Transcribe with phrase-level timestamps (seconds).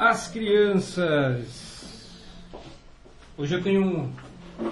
[0.00, 1.68] as crianças.
[3.36, 4.10] Hoje eu tenho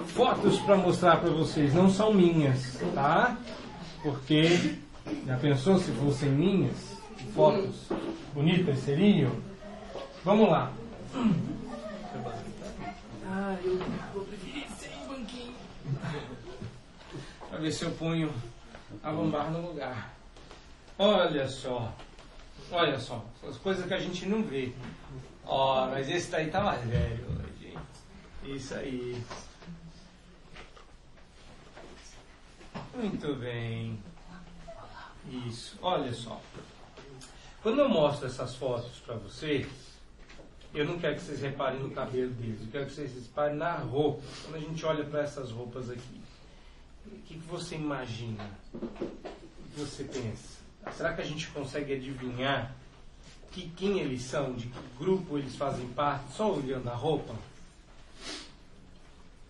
[0.07, 3.37] fotos para mostrar para vocês, não são minhas, tá?
[4.01, 4.79] Porque
[5.27, 6.97] já pensou se fossem minhas?
[7.35, 7.75] Fotos
[8.33, 9.31] bonitas seriam?
[10.25, 10.71] Vamos lá.
[13.27, 13.77] Ah, eu
[14.15, 15.53] vou preferir sem banquinho.
[17.51, 18.33] Para ver se eu ponho
[19.03, 20.11] a lombar no lugar.
[20.97, 21.93] Olha só.
[22.71, 23.25] Olha só.
[23.47, 24.71] As coisas que a gente não vê.
[25.45, 27.77] Ó, oh, mas esse daí tá mais velho hoje.
[28.43, 29.23] Isso aí.
[32.95, 33.99] Muito bem.
[35.47, 35.77] Isso.
[35.81, 36.39] Olha só.
[37.63, 39.67] Quando eu mostro essas fotos para vocês,
[40.73, 43.75] eu não quero que vocês reparem no cabelo deles, eu quero que vocês reparem na
[43.75, 44.21] roupa.
[44.43, 46.21] Quando a gente olha para essas roupas aqui,
[47.07, 48.49] o que, que você imagina?
[48.73, 50.58] O que você pensa?
[50.95, 52.73] Será que a gente consegue adivinhar
[53.51, 57.35] que, quem eles são, de que grupo eles fazem parte, só olhando a roupa?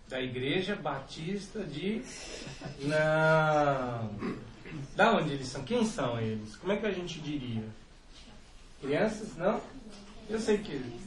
[0.08, 2.02] Da Igreja Batista de.
[2.80, 4.36] Não!
[4.96, 5.62] Da onde eles são?
[5.62, 6.56] Quem são eles?
[6.56, 7.64] Como é que a gente diria?
[8.80, 9.36] Crianças?
[9.36, 9.60] Não?
[10.28, 11.02] Eu sei que eles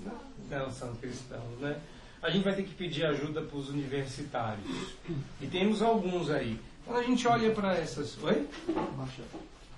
[0.50, 1.80] não são cristãos, né?
[2.22, 4.96] A gente vai ter que pedir ajuda para os universitários.
[5.42, 6.58] E temos alguns aí.
[6.86, 8.18] Quando a gente olha para essas.
[8.24, 8.48] Oi?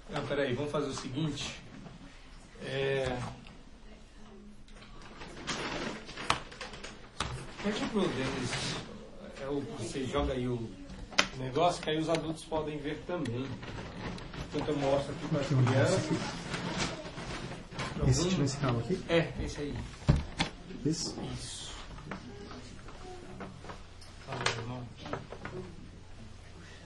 [0.09, 1.55] Não, peraí, vamos fazer o seguinte.
[2.63, 3.17] É...
[7.63, 8.75] Pede pro Denis.
[9.41, 10.69] É o, você joga aí o
[11.37, 13.47] negócio que aí os adultos podem ver também.
[14.47, 16.45] Enquanto eu mostro aqui para as crianças.
[18.07, 19.03] Esse esse cabo aqui?
[19.09, 19.75] É, esse aí.
[20.85, 21.15] Esse?
[21.33, 21.54] Isso.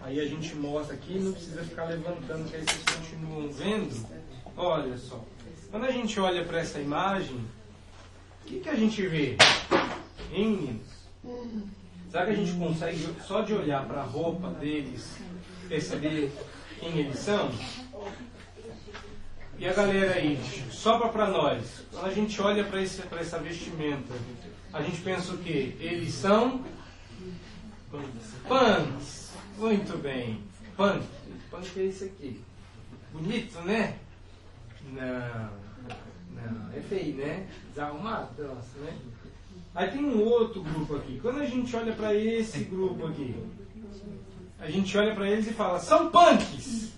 [0.01, 4.07] Aí a gente mostra aqui, não precisa ficar levantando, que aí vocês continuam vendo.
[4.55, 5.23] Olha só.
[5.69, 7.37] Quando a gente olha para essa imagem,
[8.41, 9.37] o que, que a gente vê?
[10.31, 10.99] Hein, meninos?
[12.09, 15.17] Será que a gente consegue, só de olhar para a roupa deles,
[15.67, 16.31] perceber
[16.79, 17.51] quem eles são?
[19.59, 20.39] E a galera aí,
[20.71, 21.83] sobra para nós.
[21.91, 24.13] Quando a gente olha para essa vestimenta,
[24.71, 25.75] a gente pensa o quê?
[25.79, 26.63] Eles são
[28.47, 29.18] punks.
[29.59, 30.41] Muito bem.
[30.77, 31.03] Punk.
[31.51, 32.41] Punk é isso aqui.
[33.11, 33.95] Bonito, né?
[34.93, 35.59] Não.
[36.33, 37.47] Não, é feio, né?
[37.69, 38.93] Desarrumado, nossa, né?
[39.75, 41.19] Aí tem um outro grupo aqui.
[41.21, 43.35] Quando a gente olha para esse grupo aqui,
[44.59, 46.93] a gente olha para eles e fala: são punks.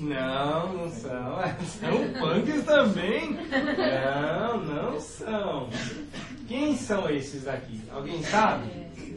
[0.00, 1.38] Não, não são.
[1.80, 3.30] São punks também?
[3.32, 5.68] Não, não são.
[6.48, 7.80] Quem são esses aqui?
[7.92, 8.68] Alguém sabe?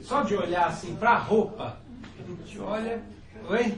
[0.03, 1.79] Só de olhar assim pra roupa,
[2.25, 3.01] a gente olha.
[3.49, 3.73] Oi?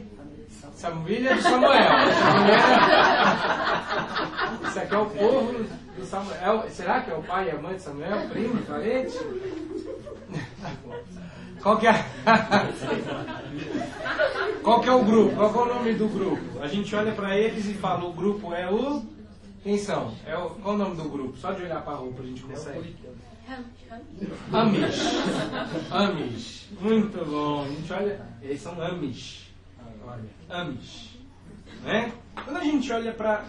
[0.74, 1.72] Samuel do Samuel.
[4.68, 5.66] Isso aqui é o povo
[5.98, 6.70] do Samuel.
[6.70, 8.30] Será que é o pai e a mãe de Samuel?
[8.30, 9.18] Primo, parente?
[11.62, 11.94] Qual que é?
[14.64, 15.36] Qual que é o grupo?
[15.36, 16.60] Qual é o nome do grupo?
[16.62, 19.04] A gente olha para eles e fala, o grupo é o...
[19.64, 20.14] Quem são?
[20.26, 20.52] É o...
[20.52, 21.36] Qual o nome do grupo?
[21.38, 22.96] Só de olhar para a roupa a gente consegue.
[24.52, 25.00] Amish.
[25.92, 26.68] Amish.
[26.82, 27.64] Muito bom.
[27.64, 28.22] A gente olha...
[28.42, 29.52] Eles são Amish.
[30.50, 31.18] Amish.
[31.84, 32.12] Né?
[32.44, 33.46] Quando a gente olha para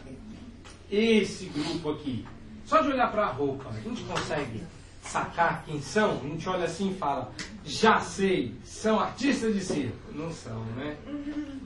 [0.91, 2.25] esse grupo aqui,
[2.65, 4.63] só de olhar para a roupa, a gente consegue
[5.03, 7.33] sacar quem são, a gente olha assim e fala,
[7.65, 10.13] já sei, são artistas de circo.
[10.13, 10.97] Não são, né?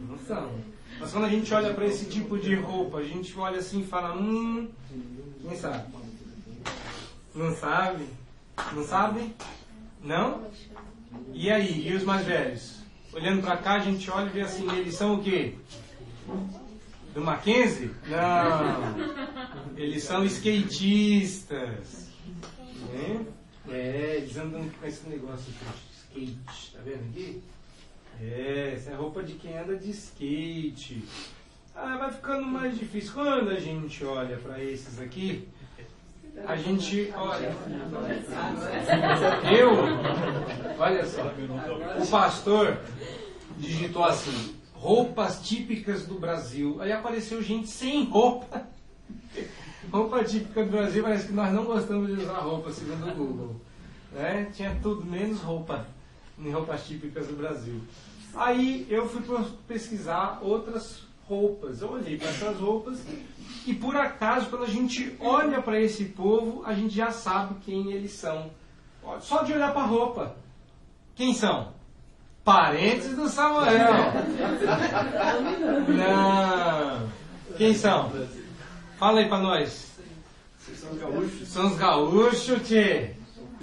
[0.09, 0.51] Não são.
[1.01, 3.87] Mas quando a gente olha para esse tipo de roupa, a gente olha assim e
[3.87, 4.69] fala, hum,
[5.41, 5.93] quem sabe?
[7.35, 8.05] Não sabe?
[8.73, 9.35] Não sabe?
[10.03, 10.47] Não?
[11.33, 12.81] E aí, e os mais velhos?
[13.13, 15.55] Olhando para cá, a gente olha e vê assim, eles são o quê?
[17.15, 17.91] Do Mackenzie?
[18.07, 19.77] Não.
[19.77, 22.09] Eles são skatistas.
[22.91, 23.27] Né?
[23.69, 27.43] É, eles andam com esse negócio de skate, tá vendo aqui?
[28.21, 31.05] É, essa é roupa de quem anda de skate.
[31.75, 33.13] Ah, vai ficando mais difícil.
[33.15, 35.49] Quando a gente olha para esses aqui,
[36.47, 37.55] a gente olha.
[39.51, 39.71] Eu,
[40.79, 41.23] olha só,
[42.03, 42.79] o pastor
[43.59, 46.81] digitou assim: roupas típicas do Brasil.
[46.81, 48.67] Aí apareceu gente sem roupa.
[49.91, 53.57] Roupa típica do Brasil, parece que nós não gostamos de usar roupa, segundo o Google.
[54.13, 54.51] Né?
[54.55, 55.87] Tinha tudo menos roupa,
[56.39, 57.81] em roupas típicas do Brasil.
[58.35, 59.23] Aí eu fui
[59.69, 61.83] pesquisar outras roupas.
[61.83, 63.01] Eu olhei para essas roupas
[63.67, 67.93] e por acaso, quando a gente olha para esse povo, a gente já sabe quem
[67.93, 68.51] eles são.
[69.21, 70.37] Só de olhar para a roupa.
[71.15, 71.73] Quem são?
[72.45, 73.93] Parentes do Samuel.
[75.89, 77.09] Não.
[77.57, 78.11] Quem são?
[78.99, 79.93] Fala aí para nós.
[80.75, 81.49] São os gaúchos.
[81.49, 83.15] São os gaúchos, tchê.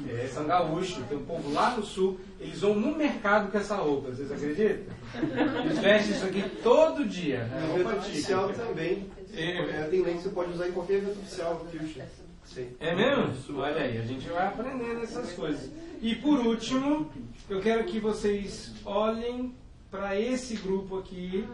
[0.07, 1.03] É, são gaúchos.
[1.07, 2.19] Tem um povo lá no sul.
[2.39, 4.94] Eles vão no mercado com essa roupa, vocês acreditam?
[5.65, 7.50] Eles vestem isso aqui todo dia.
[7.53, 9.09] É No roupa evento oficial também.
[9.33, 9.57] É.
[9.57, 11.65] É, tem lei que você pode usar em qualquer evento oficial.
[12.45, 12.69] Sim.
[12.80, 13.59] É mesmo?
[13.59, 15.69] Olha aí, a gente vai aprendendo essas coisas.
[16.01, 17.12] E por último,
[17.50, 19.53] eu quero que vocês olhem
[19.91, 21.45] para esse grupo aqui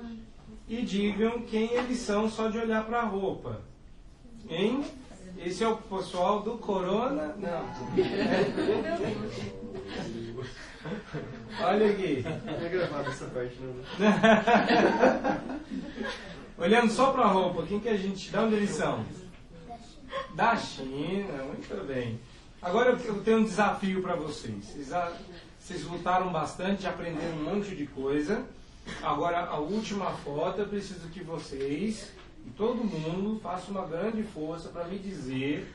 [0.68, 3.62] e digam quem eles são só de olhar para a roupa.
[4.48, 4.84] Hein?
[5.38, 7.36] Esse é o pessoal do Corona?
[7.38, 7.66] Não.
[11.62, 12.24] Olha aqui.
[12.46, 13.74] Não é gravado essa parte, não.
[13.74, 15.42] né?
[16.58, 18.30] Olhando só para a roupa, quem que a gente.
[18.30, 19.04] De onde eles são?
[20.36, 22.20] Da China, muito bem.
[22.62, 24.74] Agora eu- tenho um desafio para vocês.
[25.60, 28.44] Vocês lutaram bastante, aprenderam um monte de coisa.
[29.02, 32.12] Agora a última foto, eu preciso que vocês
[32.46, 35.74] e todo mundo façam uma grande força para me dizer.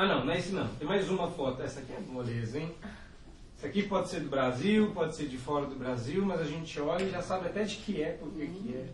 [0.00, 0.66] Ah não, não é esse não.
[0.66, 1.62] Tem mais uma foto.
[1.62, 2.74] Essa aqui é moleza, hein?
[3.54, 6.80] Isso aqui pode ser do Brasil, pode ser de fora do Brasil, mas a gente
[6.80, 8.86] olha e já sabe até de que é, por que que é.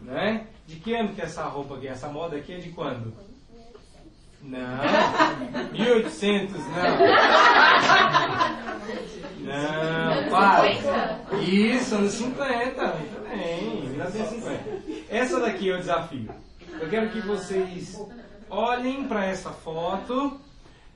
[0.00, 0.46] Né?
[0.66, 1.88] De que ano que é essa roupa aqui?
[1.88, 3.12] Essa moda aqui é de quando?
[4.42, 4.78] Não.
[5.72, 6.64] 1800, não.
[9.44, 10.72] Não, para.
[11.42, 12.86] Isso, anos 50.
[12.94, 15.04] Muito bem, 1950.
[15.10, 16.30] Essa daqui é o desafio.
[16.80, 18.00] Eu quero que vocês
[18.50, 20.40] olhem para essa foto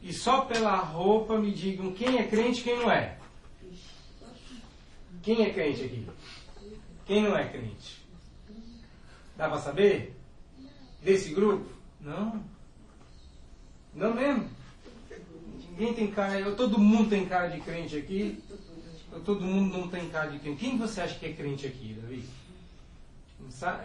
[0.02, 3.16] e só pela roupa me digam quem é crente e quem não é.
[5.22, 6.06] Quem é crente aqui?
[7.06, 8.04] Quem não é crente?
[9.36, 10.14] Dá pra saber?
[11.02, 11.66] Desse grupo?
[12.00, 12.44] Não.
[13.94, 14.48] Não mesmo.
[15.70, 16.52] Ninguém tem cara.
[16.52, 18.42] Todo mundo tem cara de crente aqui.
[19.24, 20.60] Todo mundo não tem cara de crente.
[20.60, 22.24] Quem você acha que é crente aqui, Davi?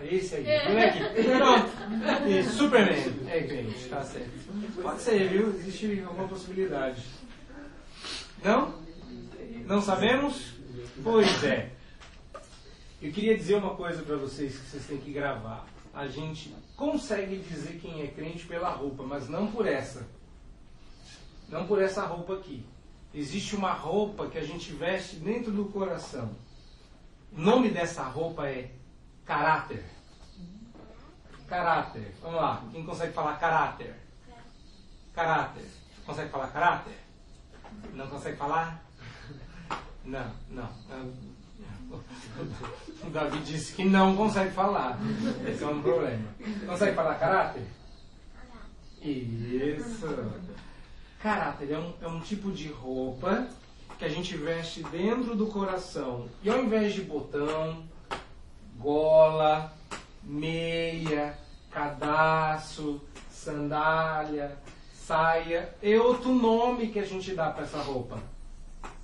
[0.03, 0.69] Esse aí.
[0.69, 0.99] Moleque.
[1.23, 2.29] Pronto.
[2.29, 3.13] Isso, Superman.
[3.27, 4.29] É crente, tá certo.
[4.81, 5.49] Pode ser, viu?
[5.49, 7.03] Existe alguma possibilidade.
[8.43, 8.73] Não?
[9.65, 10.53] Não sabemos?
[11.03, 11.71] Pois é.
[13.01, 15.65] Eu queria dizer uma coisa para vocês que vocês têm que gravar.
[15.93, 20.05] A gente consegue dizer quem é crente pela roupa, mas não por essa.
[21.47, 22.65] Não por essa roupa aqui.
[23.13, 26.31] Existe uma roupa que a gente veste dentro do coração.
[27.31, 28.71] O nome dessa roupa é
[29.29, 29.85] caráter.
[31.47, 32.15] Caráter.
[32.19, 32.63] Vamos lá.
[32.71, 33.95] Quem consegue falar caráter?
[35.13, 35.65] Caráter.
[36.03, 36.97] Consegue falar caráter?
[37.93, 38.83] Não consegue falar?
[40.03, 40.69] Não, não.
[43.03, 44.97] O Davi disse que não consegue falar.
[45.47, 46.29] Esse é um problema.
[46.65, 47.67] Consegue falar caráter?
[48.99, 50.07] Isso.
[51.21, 53.47] Caráter é um, é um tipo de roupa
[53.99, 56.27] que a gente veste dentro do coração.
[56.41, 57.88] E ao invés de botão,
[58.79, 59.73] gola,
[60.23, 61.37] meia,
[61.69, 64.57] cadastro, sandália,
[64.93, 68.17] saia, é outro nome que a gente dá para essa roupa.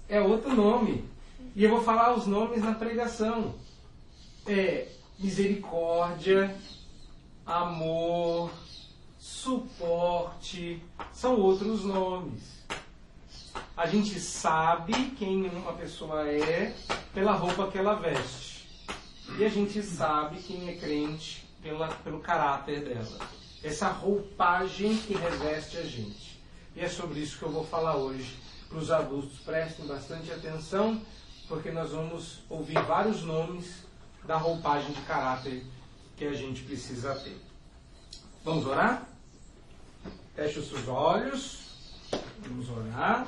[0.08, 1.04] É outro nome.
[1.56, 3.56] E eu vou falar os nomes na pregação.
[4.48, 4.88] É
[5.18, 6.56] misericórdia,
[7.46, 8.52] amor,
[9.18, 10.82] suporte,
[11.12, 12.64] são outros nomes.
[13.76, 16.74] A gente sabe quem uma pessoa é
[17.14, 18.55] pela roupa que ela veste.
[19.38, 23.20] E a gente sabe quem é crente pela, pelo caráter dela.
[23.64, 26.40] Essa roupagem que reveste a gente.
[26.76, 28.38] E é sobre isso que eu vou falar hoje
[28.70, 29.40] para os adultos.
[29.40, 31.02] Prestem bastante atenção,
[31.48, 33.84] porque nós vamos ouvir vários nomes
[34.24, 35.66] da roupagem de caráter
[36.16, 37.38] que a gente precisa ter.
[38.44, 39.10] Vamos orar?
[40.36, 41.66] Feche os seus olhos.
[42.42, 43.28] Vamos orar.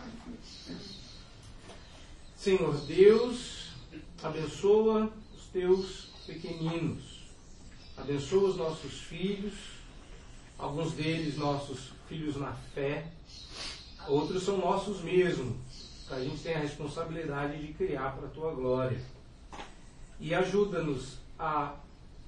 [2.36, 3.72] Senhor Deus,
[4.24, 5.12] abençoa
[5.48, 7.22] os teus pequeninos.
[7.96, 9.54] Abençoa os nossos filhos,
[10.58, 13.08] alguns deles nossos filhos na fé,
[14.08, 15.58] outros são nossos mesmo.
[16.10, 19.02] A gente tem a responsabilidade de criar para a tua glória.
[20.20, 21.76] E ajuda-nos a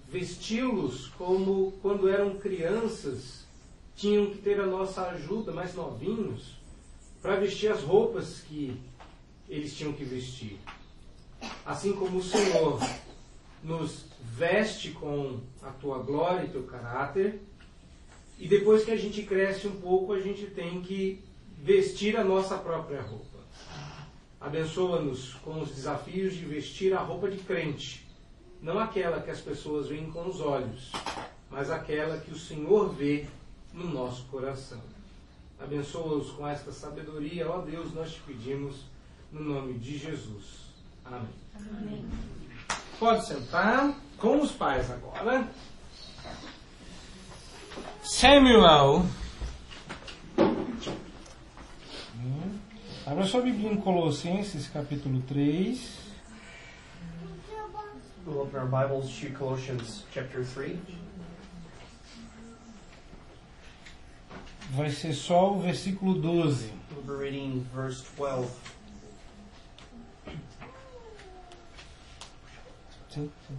[0.07, 3.45] vesti-los como quando eram crianças,
[3.95, 6.57] tinham que ter a nossa ajuda, mais novinhos,
[7.21, 8.79] para vestir as roupas que
[9.47, 10.57] eles tinham que vestir.
[11.65, 12.79] Assim como o Senhor
[13.63, 17.41] nos veste com a tua glória e teu caráter,
[18.37, 21.21] e depois que a gente cresce um pouco, a gente tem que
[21.57, 23.39] vestir a nossa própria roupa.
[24.39, 28.07] Abençoa-nos com os desafios de vestir a roupa de crente,
[28.61, 30.91] não aquela que as pessoas veem com os olhos,
[31.49, 33.25] mas aquela que o Senhor vê
[33.73, 34.81] no nosso coração.
[35.59, 38.85] Abençoa-os com esta sabedoria, ó Deus, nós te pedimos
[39.31, 40.69] no nome de Jesus.
[41.03, 42.38] Amém.
[42.99, 45.47] Pode sentar com os pais agora.
[48.03, 49.05] Samuel.
[50.37, 52.59] Hum?
[53.07, 56.09] Abra sua Bíblia em Colossenses capítulo 3.
[58.27, 60.77] We'll open our Bibles to Colossians chapter 3.
[64.71, 66.69] Vai ser só o versículo 12.
[66.91, 68.49] We'll be reading verse 12.
[73.09, 73.57] Sim, sim.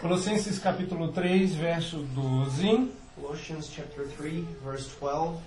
[0.00, 2.90] Colossenses capítulo 3, verso 12.
[3.14, 5.40] Colossians chapter 3, verse 12.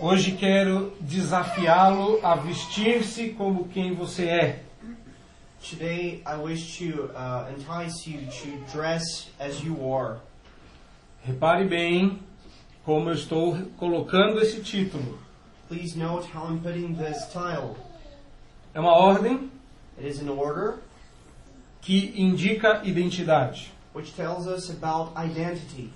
[0.00, 4.64] Hoje quero desafiá-lo a vestir-se como quem você é.
[5.60, 10.18] Today I wish to uh, entice you to dress as you are.
[11.24, 12.18] Repare bem
[12.84, 15.18] como eu estou colocando esse título.
[15.68, 17.76] Please note how I'm putting this title.
[18.74, 19.50] É uma ordem
[19.98, 20.78] It is an order
[21.80, 23.72] que indica identidade.
[23.94, 25.90] which tells us about identity.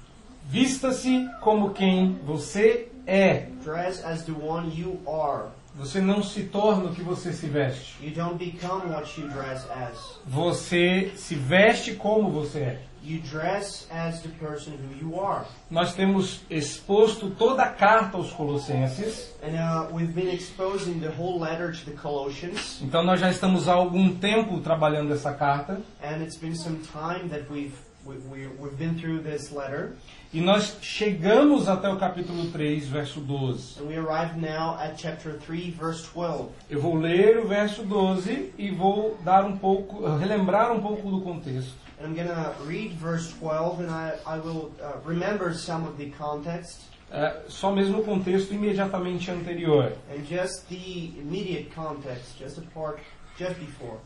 [0.49, 3.47] Vista-se como quem você é.
[3.63, 5.49] Dress as the one you are.
[5.77, 7.97] Você não se torna o que você se veste.
[8.01, 10.21] You don't become what you dress as.
[10.27, 12.83] Você se veste como você é.
[13.05, 15.45] You dress as the person who you are.
[15.71, 19.31] Nós temos exposto toda a carta aos Colossenses.
[19.43, 22.81] And uh, we've been exposing the whole letter to the Colossians.
[22.81, 25.83] Então nós já estamos há algum tempo trabalhando essa carta.
[26.03, 27.75] And it's been some time that we've,
[28.07, 29.97] we, we, we've been through this letter.
[30.33, 33.81] E nós chegamos até o capítulo 3, verso 12.
[33.81, 36.49] And we arrive now at chapter 3, verse 12.
[36.71, 41.21] Eu vou ler o verso 12 e vou dar um pouco, relembrar um pouco do
[41.21, 41.84] contexto.
[41.99, 45.97] And I'm going to read verse 12 and I, I will uh, remember some of
[45.97, 49.93] the context É, só mesmo o contexto imediatamente anterior.
[50.11, 52.99] and just the immediate context, just the part
[53.39, 53.99] just before.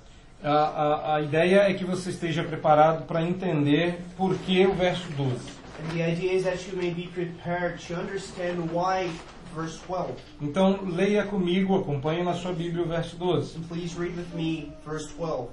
[0.43, 5.11] A, a, a ideia é que você esteja preparado para entender por que o verso
[5.17, 5.35] 12.
[5.81, 9.09] And the idea is that you may be prepared to understand why
[9.55, 10.13] verse 12.
[10.43, 13.57] Então, leia comigo, acompanhe na sua Bíblia o verso 12.
[13.59, 15.49] And please read with me verse 12.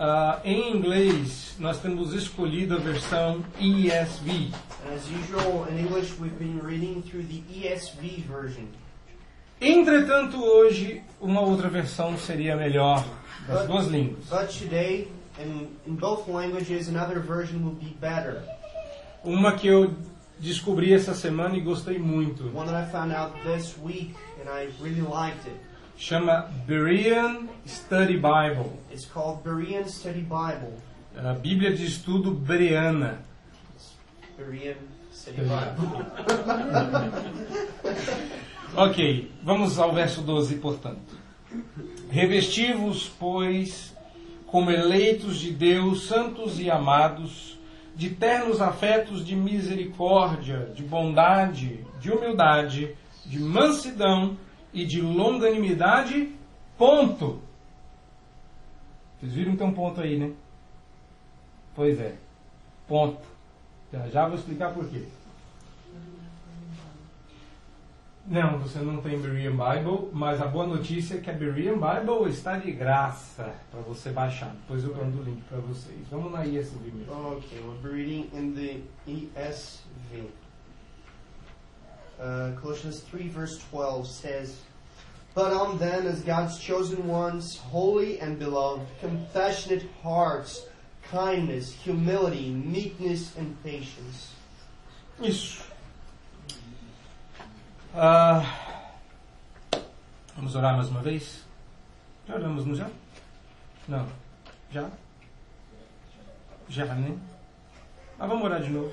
[0.00, 4.52] Ah, em inglês, nós temos escolhido a versão ESV.
[5.24, 8.66] Usual, in English, we've been reading through the ESV version.
[9.60, 13.04] Entretanto, hoje, uma outra versão seria melhor
[13.48, 14.24] das duas línguas.
[14.30, 18.44] But today, in, in both languages, another version will be better.
[19.24, 19.96] Uma que eu
[20.38, 22.56] descobri essa semana e gostei muito.
[22.56, 25.67] One that I found out this week, and I really liked it.
[25.98, 28.78] Chama Berean Study Bible.
[28.92, 30.72] It's called Berean Study Bible.
[31.16, 33.18] A Bíblia de Estudo Bereana.
[34.36, 34.76] Berean
[35.12, 36.06] Study Bible.
[38.76, 41.18] Ok, vamos ao verso 12, portanto.
[42.10, 43.92] Revesti-vos, pois,
[44.46, 47.58] como eleitos de Deus, santos e amados,
[47.96, 52.94] de ternos afetos de misericórdia, de bondade, de humildade,
[53.26, 54.36] de mansidão
[54.72, 56.34] e de longanimidade,
[56.76, 57.40] ponto.
[59.18, 60.32] Vocês viram que tem um ponto aí, né?
[61.74, 62.14] Pois é,
[62.86, 63.26] ponto.
[63.92, 65.04] Já, já vou explicar por quê.
[68.26, 72.28] Não, você não tem Berean Bible, mas a boa notícia é que a Berean Bible
[72.28, 74.50] está de graça para você baixar.
[74.50, 75.98] Depois eu mando o link para vocês.
[76.10, 77.10] Vamos na ESV mesmo.
[77.36, 80.28] Okay, we'll be reading in the ESV.
[82.20, 84.60] Uh, Colossians 3, verse 12 says,
[85.34, 90.66] But on them as God's chosen ones, holy and beloved, compassionate hearts,
[91.10, 94.34] kindness, humility, meekness, and patience.
[95.20, 95.62] Isso.
[97.94, 98.44] Ah,
[100.36, 101.44] vamos orar mais uma vez?
[102.26, 102.90] Já oramos, não já?
[103.86, 104.06] Não.
[104.70, 104.90] Já?
[106.68, 107.16] Já, né?
[108.18, 108.92] Mas vamos orar de novo.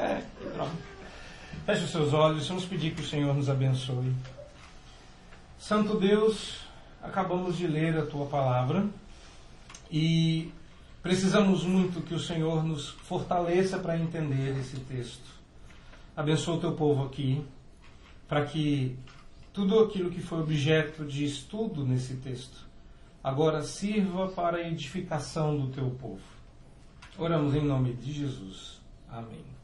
[0.00, 0.22] É.
[1.66, 4.14] Feche os seus olhos, vamos pedir que o Senhor nos abençoe.
[5.58, 6.60] Santo Deus,
[7.02, 8.86] acabamos de ler a tua palavra
[9.90, 10.50] e
[11.02, 15.28] precisamos muito que o Senhor nos fortaleça para entender esse texto.
[16.16, 17.44] Abençoa o teu povo aqui,
[18.26, 18.98] para que
[19.52, 22.66] tudo aquilo que foi objeto de estudo nesse texto
[23.22, 26.22] agora sirva para a edificação do teu povo.
[27.18, 28.80] Oramos em nome de Jesus.
[29.10, 29.59] Amém.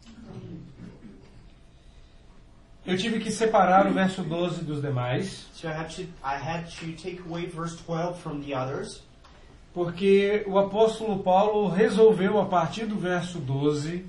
[2.85, 6.67] Eu tive que separar o verso 12 dos demais, So I had to, I had
[6.81, 9.03] to take away verse 12 from the others
[9.75, 14.07] porque o apóstolo Paulo resolveu, a partir do verso 12,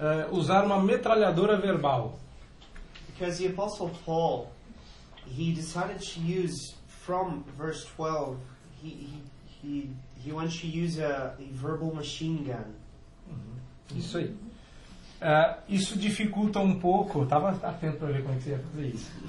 [0.00, 2.18] eh, usar uma metralhadora verbal.
[3.14, 4.50] because the Apostle Paul,
[5.24, 8.38] he decided to use from verse 12,
[8.82, 9.22] he, he,
[9.62, 9.90] he
[10.24, 12.74] he wants to use a, a verbal machine gun.
[13.94, 14.34] Isso aí.
[15.26, 17.20] Ah, isso dificulta um pouco.
[17.20, 19.10] Eu Tava atento para ver como é que você ia fazer isso.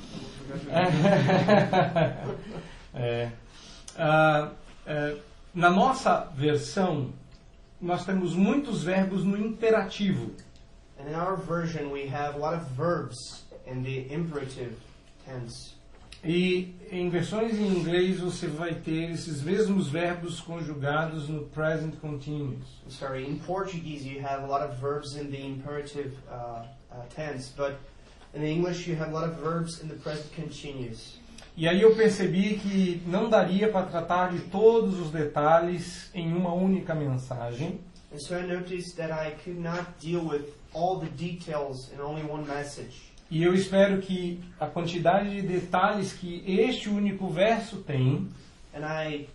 [2.97, 3.29] É.
[3.97, 4.51] Ah,
[4.85, 5.17] é,
[5.53, 7.11] na nossa versão,
[7.81, 10.31] nós temos muitos verbos no imperativo.
[10.97, 14.77] And in our version, we have a lot of verbs in the imperative
[15.25, 15.74] tense.
[16.27, 22.65] E em versões em inglês você vai ter esses mesmos verbos conjugados no present continuous.
[22.89, 27.53] Sorry, in Portuguese, you have a lot of verbs in the imperative uh, uh, tense,
[27.55, 27.75] but
[28.33, 31.19] in English, you have a lot of verbs in the present continuous.
[31.55, 36.53] E aí eu percebi que não daria para tratar de todos os detalhes em uma
[36.53, 37.79] única mensagem.
[38.11, 42.23] And so I noticed that I could not deal with all the details in only
[42.23, 43.13] one message.
[43.29, 48.29] E eu espero que a quantidade de detalhes que este único verso tem
[48.73, 49.27] And I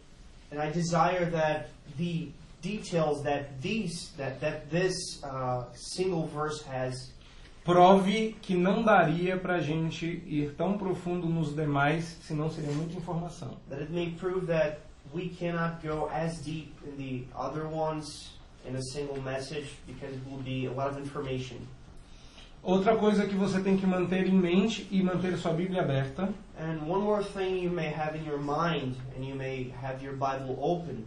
[0.53, 2.31] and I desire that the
[2.63, 4.95] details that these that that this
[5.25, 7.11] uh, single verse has
[7.65, 12.97] prove que não daria para a gente ir tão profundo nos demais, senão seria muita
[12.97, 13.57] informação.
[13.69, 14.79] that it may prove that
[15.15, 18.31] we cannot go as deep in the other ones
[18.69, 21.59] in a single message because it will be a lot of information.
[22.63, 26.87] Outra coisa que você tem que manter em mente e manter sua Bíblia aberta And
[26.87, 30.57] one more thing you may have in your mind and you may have your Bible
[30.61, 31.05] open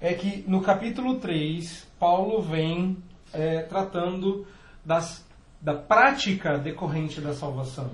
[0.00, 2.96] é que no capítulo 3, Paulo vem
[3.32, 4.46] eh, tratando
[4.84, 5.24] das,
[5.60, 7.90] da prática decorrente da salvação.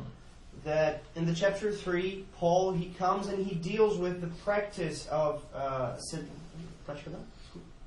[0.65, 5.43] that in the chapter 3 Paul he comes and he deals with the practice of
[5.55, 6.27] uh, sin-
[6.87, 7.21] prática não?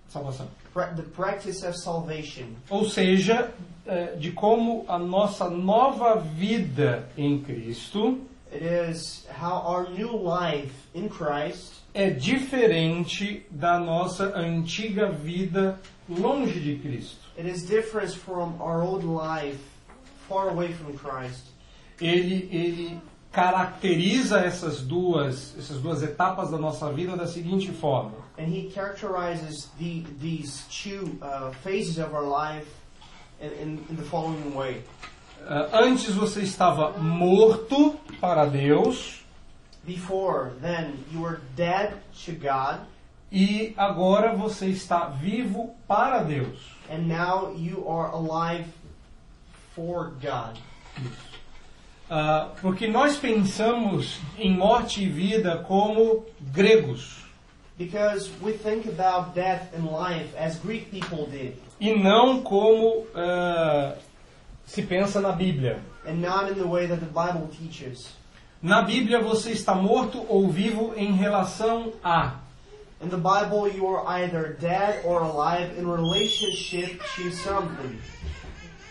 [0.10, 0.48] Salvação.
[0.96, 3.52] The practice of salvation Ou seja,
[3.86, 8.20] eh, de como a nossa nova vida em Cristo
[8.52, 16.60] it is how our new life in Christ é diferente da nossa antiga vida longe
[16.60, 17.18] de Cristo.
[17.38, 19.60] it is different from our old life
[20.30, 21.46] far away from Christ
[22.00, 23.02] Ele, ele
[23.32, 29.70] caracteriza essas duas, essas duas etapas da nossa vida da seguinte forma: And he characterizes
[29.80, 32.68] the, these two uh, phases of our life
[33.42, 34.84] in, in, in the following way.
[35.48, 39.24] Ah, antes você estava morto para Deus
[39.86, 41.94] Before then, you were dead
[42.26, 42.82] to God,
[43.32, 46.60] e agora você está vivo para Deus.
[46.90, 48.66] and now you are alive
[49.74, 50.58] for God.
[52.10, 57.27] Ah, porque nós pensamos em morte e vida como gregos
[57.78, 63.96] Because we think about death and life as Greek people did, e não como ah,
[64.66, 65.80] se pensa na Bíblia.
[66.06, 68.14] and not in the way that the Bible teaches.
[68.62, 72.34] Na Bíblia você está morto ou vivo em relação a.
[73.00, 78.00] In the Bible, you are either dead or alive in relationship to something.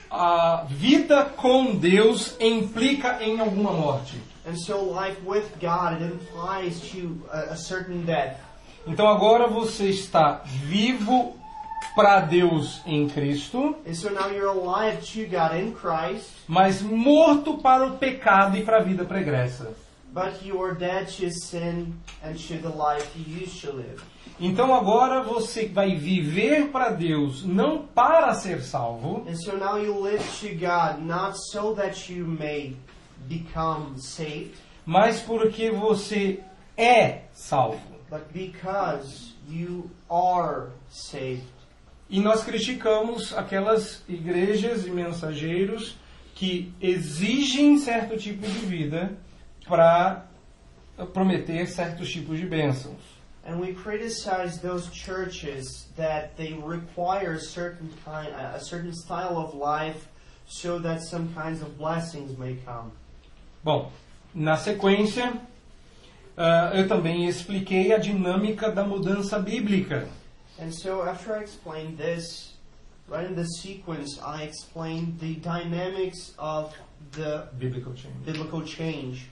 [0.08, 4.16] A vida com Deus implica em alguma morte.
[4.46, 8.38] And so, life with God, it implies to a, a certain death.
[8.86, 11.34] Então agora você está vivo
[11.94, 17.54] para Deus em Cristo, And so now you're alive to God in Christ, mas morto
[17.58, 19.74] para o pecado e para a vida pregressa.
[20.12, 21.92] but you are dead to sin
[22.24, 24.00] and to the life you used to live.
[24.38, 29.98] Então agora você vai viver para Deus não para ser salvo, And so now you
[30.00, 32.76] live to God not so that you may
[33.26, 36.40] become saved, mas porque você
[36.76, 37.95] é salvo.
[38.10, 41.44] But because you are saved.
[42.08, 45.96] E nós criticamos aquelas igrejas e mensageiros
[46.34, 49.16] que exigem certo tipo de vida
[49.66, 50.24] para
[51.12, 53.16] prometer certos tipos de bênçãos.
[53.44, 60.08] And we criticize those churches that they require certain kind, a certain style of life
[60.48, 62.90] so that some kinds of blessings may come.
[63.62, 63.90] Bom,
[64.34, 65.32] na sequência,
[66.36, 70.08] ah, eu também expliquei a dinâmica da mudança bíblica.
[70.60, 72.54] And so after I explained this,
[73.08, 76.74] right in the sequence, I explained the dynamics of
[77.12, 78.16] the Biblical change.
[78.24, 79.30] biblical change.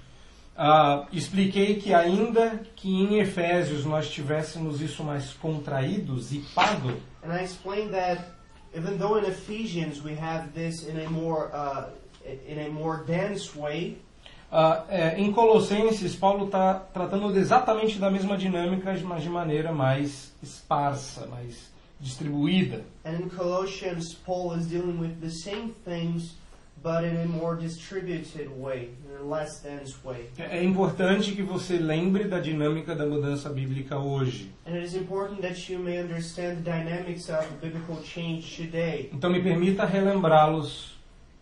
[0.57, 7.43] Ah, expliquei que ainda que em Efésios nós tivéssemos isso mais contraído, zipado, And I
[7.43, 8.23] explained that
[8.77, 11.89] even though in Ephesians we have this in a more uh,
[12.47, 13.97] in a more dense way,
[14.51, 20.33] ah, é, em Colossenses Paulo está tratando exatamente da mesma dinâmica, mas de maneira mais
[20.43, 22.83] esparsa, mais distribuída.
[23.05, 26.35] and in Colossians Paul is dealing with the same things,
[26.83, 30.29] but in a more distributed way, in a less dense way.
[30.39, 34.51] É é importante que você lembre da dinâmica da mudança bíblica hoje.
[34.67, 39.09] And it is important that you may understand the dynamics of biblical change today.
[39.13, 40.94] Então me permita relembrá-los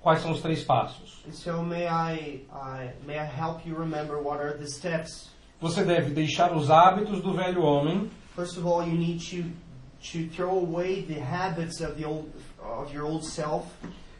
[0.03, 1.23] quais são os três passos.
[1.33, 5.31] So may I, I may I help you remember what are the steps.
[5.61, 9.51] Você deve deixar os hábitos do velho homem, First of all, you need to
[10.12, 12.29] to throw away the habits of the old
[12.61, 13.67] of your old self.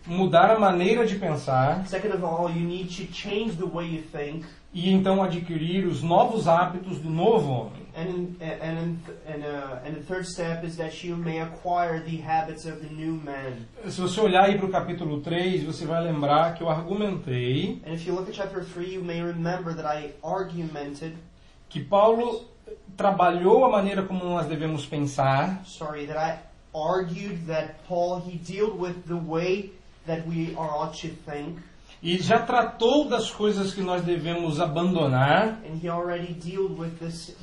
[0.07, 4.03] mudar a maneira de pensar Second of all, you need to change the way you
[4.03, 4.45] think.
[4.73, 7.83] E então adquirir os novos hábitos do novo homem.
[7.95, 8.97] And and
[9.29, 12.89] and, uh, and the third step is that you may acquire the habits of the
[12.89, 13.67] new man.
[13.87, 17.93] Se você olhar aí para o capítulo 3, você vai lembrar que eu argumentei And
[17.93, 21.15] if you look at chapter 3, you may remember that I argumented,
[21.69, 22.47] que Paulo
[22.97, 26.39] trabalhou a maneira como nós devemos pensar sorry, that I
[26.75, 29.73] argued that Paul, he dealt with the way
[30.07, 31.59] that we are ought to think.
[32.03, 35.61] E já tratou das coisas que nós devemos abandonar.
[36.99, 37.37] This.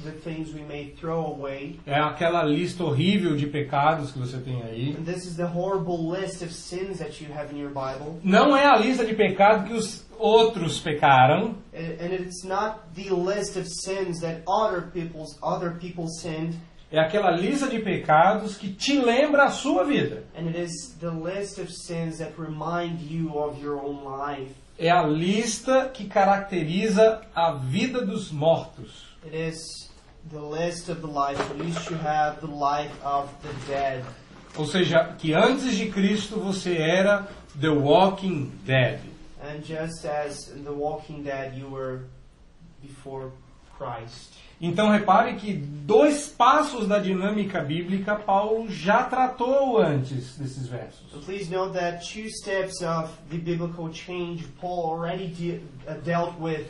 [1.86, 4.98] É aquela lista horrível de pecados que você tem aí.
[5.00, 8.20] And this is the horrible list of sins that you have in your Bible.
[8.22, 13.14] Não é a lista de pecados que os outros pecaram, And and it's not the
[13.14, 16.56] list of sins that other people's other people sinned.
[16.92, 20.24] É aquela lista de pecados que te lembra a sua vida.
[20.36, 24.54] And it is the list of sins that remind you of your own life.
[24.78, 29.08] É a lista que caracteriza a vida dos mortos.
[29.26, 29.90] It is
[30.32, 34.06] the list of the life that used to have the life of the dead.
[34.58, 37.28] Ou seja, que antes de Cristo você era
[37.60, 39.00] the walking dead.
[39.42, 42.02] And just as The Walking Dead you were
[42.82, 43.32] before
[43.78, 44.34] Christ.
[44.62, 51.10] Então repare que dois passos da dinâmica bíblica Paulo já tratou antes desses versos.
[51.12, 56.34] So please note that two steps of the biblical change Paul already de- uh, dealt
[56.40, 56.66] with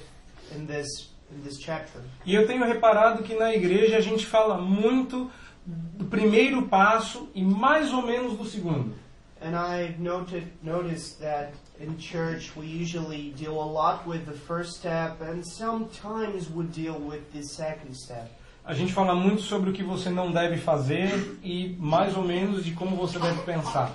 [0.56, 2.02] in this in this chapter.
[2.26, 5.30] E eu tenho reparado que na igreja a gente fala muito
[5.66, 8.94] do primeiro passo e mais ou menos do segundo.
[9.42, 14.78] And I've noted noticed that in church we usually deal a lot with the first
[14.78, 18.30] step and sometimes we deal with the second step.
[18.66, 22.64] A gente fala muito sobre o que você não deve fazer e mais ou menos
[22.64, 23.92] de como você deve pensar.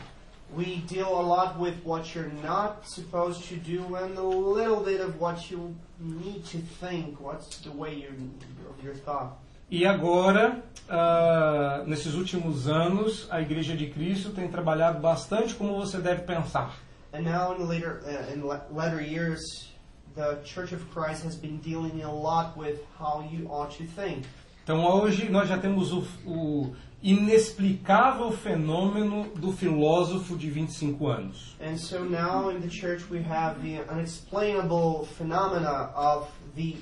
[0.57, 5.01] We deal a lot with what you're not supposed to do and a little bit
[5.01, 7.21] of what you need to think.
[7.21, 8.31] What's the way you,
[8.69, 9.37] of your thought.
[9.71, 15.99] E agora, ah, nesses últimos anos, a Igreja de Cristo tem trabalhado bastante como você
[15.99, 16.77] deve pensar.
[17.15, 19.69] And now in later uh, in le- later years,
[20.17, 24.25] the Church of Christ has been dealing a lot with how you ought to think.
[24.65, 31.57] Então hoje nós já temos o, o inexplicável fenômeno do filósofo de 25 anos.
[31.61, 36.79] And so now in the church we have the unexplainable phenomena of the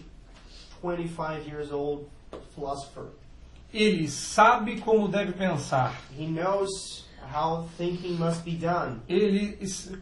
[0.80, 2.08] 25 years old
[2.54, 3.08] philosopher.
[3.74, 5.94] Ele sabe como deve pensar.
[6.16, 9.00] He knows how thinking must be done.
[9.08, 9.58] Ele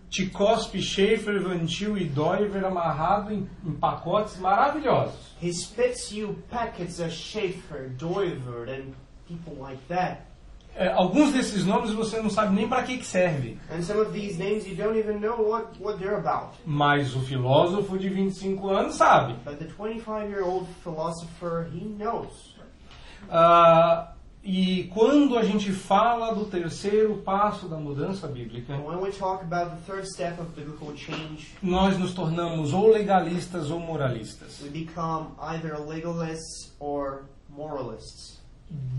[0.08, 5.34] te cospe Schaefer, Vantil e Doiver amarrado em, em pacotes maravilhosos.
[5.42, 8.94] He spits you packets of Schaefer, Doivert, and
[9.26, 10.22] people like that.
[10.76, 13.58] É, alguns desses nomes você não sabe nem para que, que serve.
[13.70, 16.54] And some of these names you don't even know what, what they're about.
[16.64, 19.34] Mas o filósofo de 25 anos sabe.
[19.44, 22.54] But the 25 year old philosopher, he knows.
[23.28, 29.10] Ah, e quando a gente fala do terceiro passo da mudança bíblica, And when we
[29.10, 34.60] talk about the third step of biblical change, nós nos tornamos ou legalistas ou moralistas.
[34.62, 38.40] we become either legalists or moralists.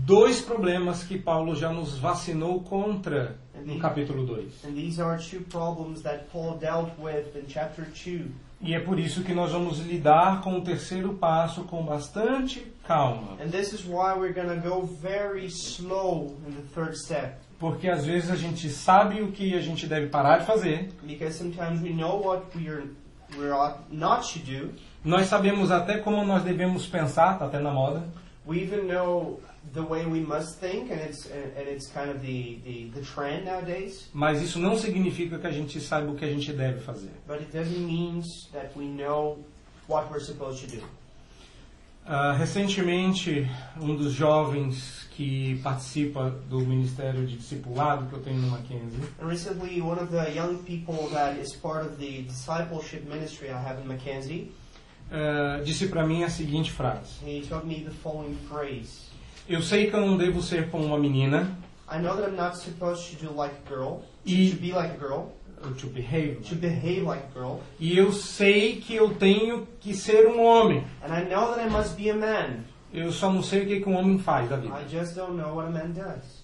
[0.04, 4.64] Dois problemas que Paulo já nos vacinou contra no capítulo 2.
[4.66, 8.26] And these are two problems that Paul dealt with in chapter 2.
[8.60, 13.36] E é por isso que nós vamos lidar com o terceiro passo com bastante calma.
[13.40, 17.38] And this is why we're going to go very slow in the third step.
[17.58, 21.36] Porque às vezes a gente sabe o que a gente deve parar de fazer, Because
[21.36, 22.88] sometimes we know what we're,
[23.38, 24.72] we're ought not to do.
[25.04, 28.02] nós sabemos até como nós devemos pensar, tá até na moda,
[28.44, 29.38] We even know
[29.72, 33.44] the way we must think, and it's, and it's kind of the, the, the trend
[33.44, 34.08] nowadays.
[34.12, 37.10] mas isso não significa que a gente saiba o que a gente deve fazer.
[37.28, 39.38] But it doesn't mean that we know
[39.86, 40.82] what we're supposed to do.
[42.04, 43.48] Ah, recentemente,
[43.80, 49.26] um dos jovens que participa do Ministério de Discipulado que eu tenho no Mackenzie, And
[49.28, 53.80] recently, one of the young people that is part of the discipleship ministry I have
[53.80, 54.50] in Mackenzie,
[55.12, 59.10] ah, disse para mim a seguinte frase: he told me the following phrase.
[59.48, 61.56] Eu sei que eu não devo ser como uma menina,
[61.88, 64.92] I know that I'm not supposed to do like a girl, E- to be like
[64.94, 65.32] a girl,
[65.70, 66.40] to behave.
[66.48, 70.84] to behave like a girl, E eu sei que eu tenho que ser um homem.
[71.02, 72.64] and I know that I must be a man.
[72.92, 74.74] Eu só não sei o que, que um homem faz da vida.
[74.78, 76.41] I just don't know what a man does.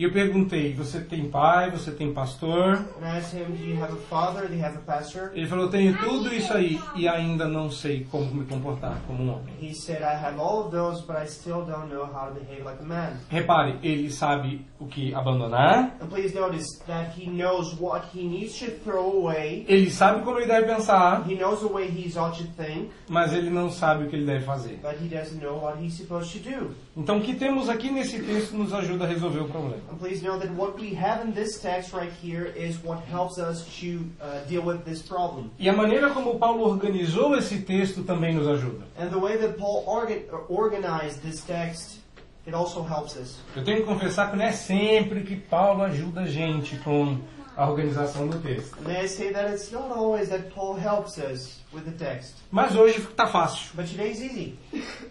[0.00, 2.72] E eu perguntei: você tem pai, você tem pastor?
[3.02, 4.48] And I asked him, Do you have a father?
[4.48, 5.30] Do you have a pastor?
[5.34, 9.28] Ele falou: tenho tudo isso aí e ainda não sei como me comportar como um
[9.30, 9.54] homem.
[9.60, 12.62] He said, I have all of those, but I still don't know how to behave
[12.64, 13.18] like a man.
[13.28, 18.58] Repare, ele sabe o que abandonar, And please notice that he knows what he needs
[18.60, 19.66] to throw away.
[19.68, 23.34] ele sabe como ele deve pensar, He knows the way he ought to think, mas
[23.34, 24.80] ele não sabe o que ele deve fazer.
[24.80, 26.74] but he doesn't know what he's supposed to do.
[26.96, 29.89] Então, o que temos aqui nesse texto nos ajuda a resolver o problema.
[29.98, 33.64] Please know that what we have in this text right here is what helps us
[33.80, 35.50] to uh, deal with this problem.
[35.58, 38.84] E a maneira como Paulo organizou esse texto também nos ajuda.
[38.98, 42.00] And the way that Paul organ- organized this text,
[42.46, 43.38] it also helps us.
[43.56, 47.18] Eu tenho que confessar que não é sempre que Paulo ajuda a gente com
[47.56, 48.76] a organização do texto.
[48.88, 52.98] I say that it's not always that Paul helps us with the text, Mas hoje
[53.00, 53.70] está fácil.
[53.74, 54.56] but today's easy.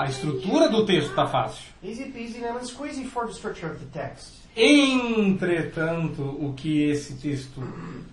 [0.00, 1.62] A estrutura do texto está fácil.
[1.84, 4.32] Easy peasy lemon squeezy for the structure of the text.
[4.56, 7.60] Entretanto, o que esse texto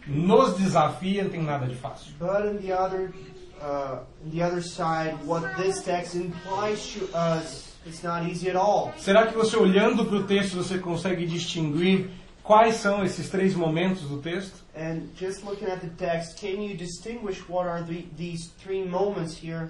[0.05, 2.11] nos desafia não tem nada de fácil.
[2.19, 3.13] But on the other,
[3.61, 8.57] uh, on the other side, what this text implies to us, it's not easy at
[8.57, 8.91] all.
[8.97, 12.09] Será que você olhando para o texto você consegue distinguir
[12.43, 14.61] quais são esses três momentos do texto?
[14.75, 19.41] And just looking at the text, can you distinguish what are the, these three moments
[19.41, 19.69] here?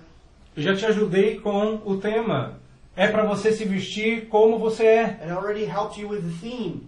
[0.57, 2.53] Eu já te ajudei com o tema.
[2.95, 5.03] É para você se vestir como você é.
[5.23, 6.87] And I already helped you with the theme.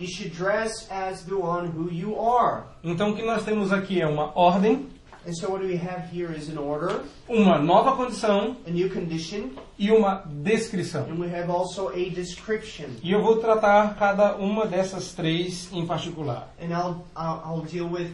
[0.00, 2.64] You should dress as the one who you are.
[2.82, 4.88] Então o que nós temos aqui é uma ordem,
[5.26, 9.50] And so what we have here is an order, uma nova condição a new condition,
[9.78, 11.06] e uma descrição.
[11.08, 12.86] and we have also a description.
[13.00, 16.48] E eu vou tratar cada uma dessas três em particular.
[16.60, 18.10] And I'll, I'll, I'll deal with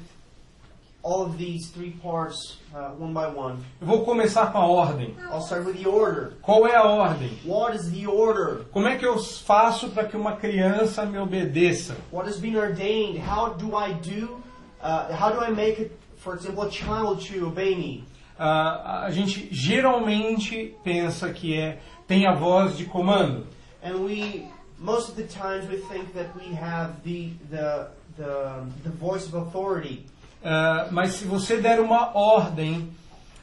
[1.02, 3.58] all of these three parts uh, one by one.
[3.80, 5.14] Eu vou começar com a ordem.
[5.30, 6.34] I'll start with the order.
[6.42, 7.30] Qual é a ordem?
[7.44, 8.64] What is the order?
[8.72, 11.96] Como é que eu faço para que uma criança me obedeça?
[12.12, 13.18] What has been ordained?
[13.18, 14.40] How do I do?
[14.82, 18.04] Uh, how do I make it, for example, a child to obey me?
[18.38, 23.46] Ah, a gente geralmente pensa que é tem a voz de comando.
[23.82, 28.90] And we, most of the times, we think that we have the the the, the
[28.90, 30.06] voice of authority.
[30.42, 32.90] Ah, mas se você der uma ordem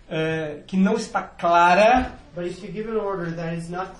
[0.09, 2.11] eh, que não está clara,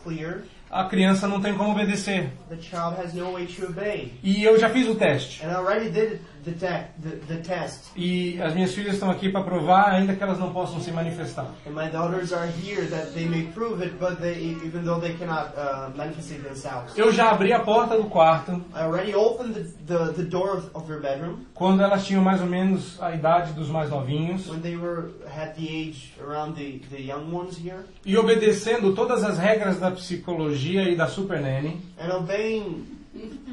[0.04, 2.30] clear, a criança não tem como obedecer.
[2.50, 4.14] the child has no way to obey.
[4.24, 5.46] E eu já fiz o teste.
[5.46, 7.92] And I already did the, te- the, the test.
[7.96, 11.52] E as minhas filhas estão aqui para provar, ainda que elas não possam se manifestar.
[11.66, 15.14] And my daughters are here that they may prove it, but they, even though they
[15.16, 16.98] cannot uh, manifest it themselves.
[16.98, 20.70] Eu já abri a porta do quarto I already opened the, the, the door of,
[20.74, 24.48] of their bedroom quando elas tinham mais ou menos a idade dos mais novinhos.
[24.48, 29.24] when they were had the age around the, the young ones here, E obedecendo todas
[29.24, 32.97] as regras da psicologia e da Super Nanny, and obeying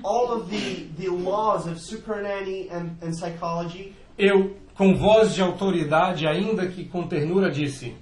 [0.03, 3.95] all of the, the laws of super nanny and, and psychology.
[4.19, 7.95] eu, com voz de autoridade, ainda que com ternura, disse: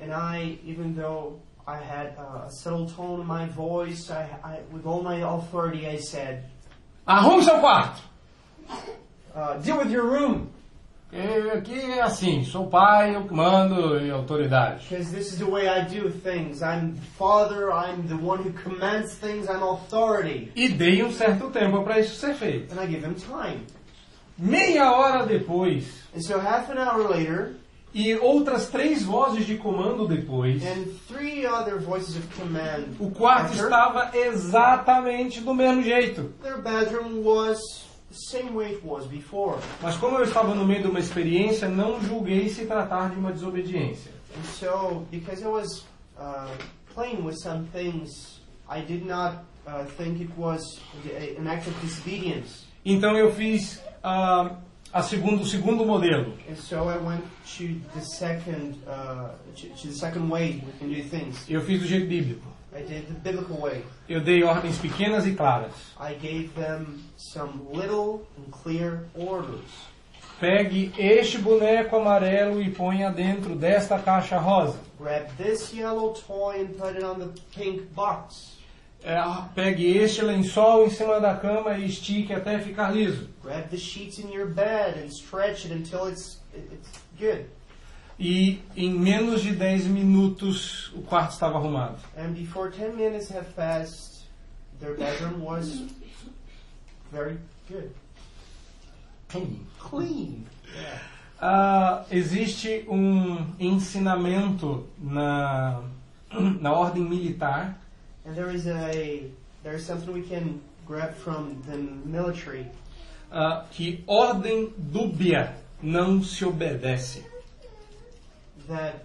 [0.00, 4.58] And I, even though I had uh, a subtle tone in my voice, I, I,
[4.72, 6.44] with all my authority, I said,
[7.06, 8.00] Arrume seu quarto!
[9.34, 10.50] uh, "Deal with your room,
[11.12, 14.86] Eu, aqui é assim, sou pai, eu mando e autoridade.
[14.88, 16.62] because this is the way I do things.
[16.62, 17.70] I'm the father.
[17.70, 19.48] I'm the one who commands things.
[19.48, 22.74] I'm authority." E dei um certo tempo para isso ser feito.
[22.74, 23.62] And I give him time.
[24.36, 27.56] Meia hora depois, And so half an hour later,
[27.94, 32.88] e outras três vozes de comando depois, and three other voices of command.
[33.00, 36.34] o quarto after, estava exatamente do mesmo jeito.
[36.42, 39.58] Their bedroom was the same way it was before.
[39.82, 43.32] Mas como eu estava no meio de uma experiência, não julguei se tratar de uma
[43.32, 44.12] desobediência.
[44.36, 45.84] And so, because I was
[46.18, 46.48] uh,
[46.94, 50.80] playing with some things, I did not uh, think it was
[51.38, 52.66] an act of disobedience.
[52.84, 54.56] Então eu fiz ah,
[54.92, 56.34] a segundo, o segundo modelo.
[56.48, 57.24] And so I went
[57.58, 61.44] to the second, uh, to, to the second way we can do things.
[61.48, 62.55] Eu fiz do jeito bíblico.
[62.76, 63.82] I did the biblical way.
[64.08, 65.72] Eu dei ordens pequenas e claras.
[65.98, 69.64] I gave them some little and clear orders.
[70.38, 74.78] Pegue este boneco amarelo e ponha dentro desta caixa rosa.
[74.98, 78.54] Grab this yellow toy and put it on the pink box.
[79.02, 79.16] É,
[79.54, 83.28] pegue este lençol em cima da cama e estique até ficar liso.
[83.42, 87.46] Grab the sheets in your bed and stretch it until it's it- it's good.
[88.18, 91.98] E em menos de 10 minutos o quarto estava arrumado.
[92.16, 94.26] And before 10 minutes have passed,
[94.80, 95.84] their bedroom was
[97.12, 97.90] very good.
[99.28, 99.66] Clean.
[99.78, 100.46] clean.
[101.40, 105.82] Ah, existe um ensinamento na,
[106.60, 107.78] na ordem militar
[108.24, 109.30] And there is a
[109.62, 112.66] there is something we can grab from the military
[113.30, 117.24] ah, que ordem dúbia não se obedece.
[118.68, 119.04] That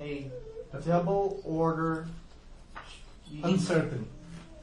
[0.00, 0.30] a
[0.84, 2.06] double order
[3.42, 4.06] Uncertain.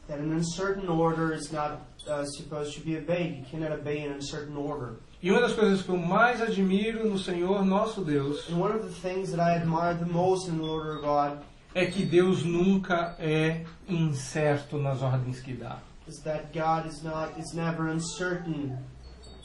[0.07, 3.37] that an uncertain order is not uh, supposed to be obeyed.
[3.37, 4.95] You cannot obey an uncertain order.
[5.23, 8.81] E uma das coisas que eu mais admiro no Senhor nosso Deus And one of
[8.83, 11.39] the things that I admire the most in the Lord our God
[11.75, 15.77] é que Deus nunca é incerto nas ordens que dá.
[16.07, 18.77] is that God is not is never uncertain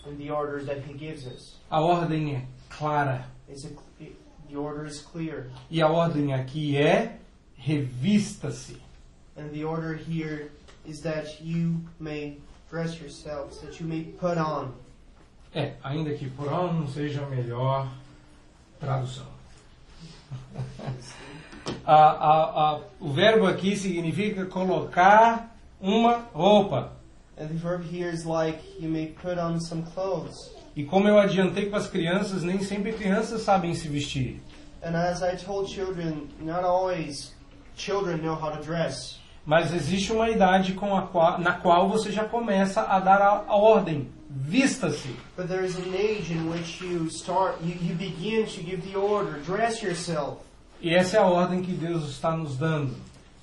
[0.06, 1.56] in the orders that He gives us.
[1.70, 3.26] A ordem é clara.
[3.48, 3.70] It's a,
[4.56, 7.16] the order is clear, E a ordem aqui é
[7.56, 8.76] revista-se.
[9.36, 10.50] and the order here
[10.86, 12.38] is that you may
[12.70, 14.72] dress yourselves, that you may put on.
[15.54, 17.86] É, ainda que por um não seja a melhor
[18.80, 19.26] tradução.
[21.84, 26.92] A- a- a- o verbo aqui significa colocar uma roupa.
[27.38, 30.50] And the verb here is like you may put on some clothes.
[30.76, 34.40] E como eu adiantei com as crianças, nem sempre crianças sabem se vestir.
[34.86, 37.32] And as I told children, not always
[37.76, 39.18] children know how to dress.
[39.44, 43.44] Mas existe uma idade com a qual, na qual você já começa a dar a,
[43.48, 44.08] a ordem.
[44.30, 45.08] Vista-se.
[45.36, 48.96] But there is an age in which you start, you, you begin to give the
[48.96, 50.38] order, dress yourself.
[50.80, 52.94] E essa é a ordem que Deus está nos dando.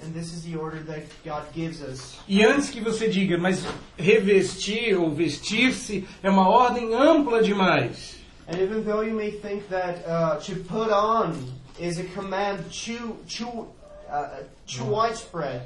[0.02, 2.20] And this is the order that God gives us.
[2.26, 3.66] E antes que você diga, mas
[3.98, 8.23] revestir ou vestir-se é uma ordem ampla demais.
[8.48, 11.34] And even though you may think that uh, to put on
[11.80, 13.68] is a command too, too,
[14.10, 15.62] uh, too widespread,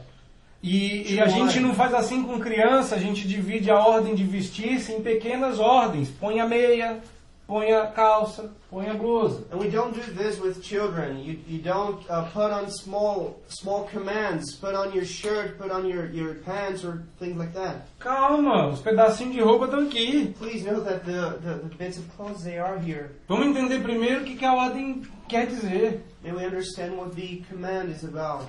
[0.62, 4.24] E, e a gente não faz assim com criança, a gente divide a ordem de
[4.24, 6.10] vestir-se em pequenas ordens.
[6.10, 6.98] Põe a meia,
[7.48, 9.46] põe a calça, põe a blusa.
[9.52, 11.18] and we don't do this with children.
[11.20, 15.88] You, you don't uh, put on small, small commands, put on your shirt, put on
[15.88, 17.88] your, your pants, or things like that.
[18.00, 20.36] Calma, os pedacinhos de roupa estão aqui.
[20.38, 23.12] Please know that the, the, the bits of clothes, they are here.
[23.30, 26.04] Vamos entender primeiro o que, que a ordem quer dizer.
[26.22, 28.46] May we understand what the command is about.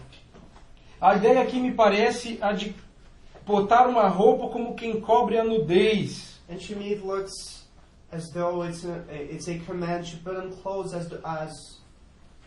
[1.01, 2.75] A ideia aqui me parece a de
[3.47, 6.41] botar uma roupa como quem cobre a nudez.
[6.51, 7.58] And to me, it looks
[8.13, 11.79] as though it's a, it's a command to put on clothes as the, as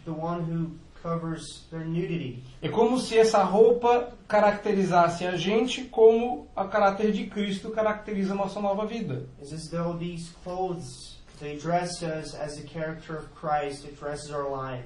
[0.06, 0.72] the one who
[1.02, 2.44] covers their nudity.
[2.62, 8.36] É como se essa roupa caracterizasse a gente como a caráter de Cristo caracteriza a
[8.36, 9.26] nossa nova vida.
[9.42, 13.88] It's as though these clothes they dress us as the character of Christ.
[14.00, 14.86] Dresses our life.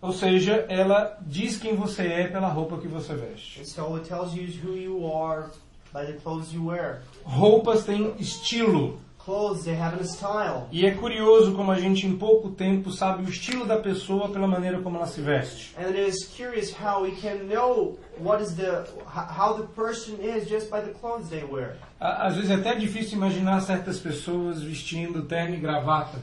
[0.00, 3.60] Ou seja, ela diz quem você é pela roupa que você veste.
[3.60, 5.50] And so it tells you who you are
[5.92, 7.02] by the clothes you wear.
[7.24, 9.00] Roupas têm estilo.
[9.28, 10.66] Clothes they have a style.
[10.72, 14.46] E é curioso como a gente em pouco tempo sabe o estilo da pessoa pela
[14.46, 15.74] maneira como ela se veste.
[15.76, 20.48] And it is curious how we can know what is the how the person is
[20.48, 21.76] just by the clothes they wear.
[22.00, 26.18] Às vezes é até difícil imaginar certas pessoas vestindo terno e gravata.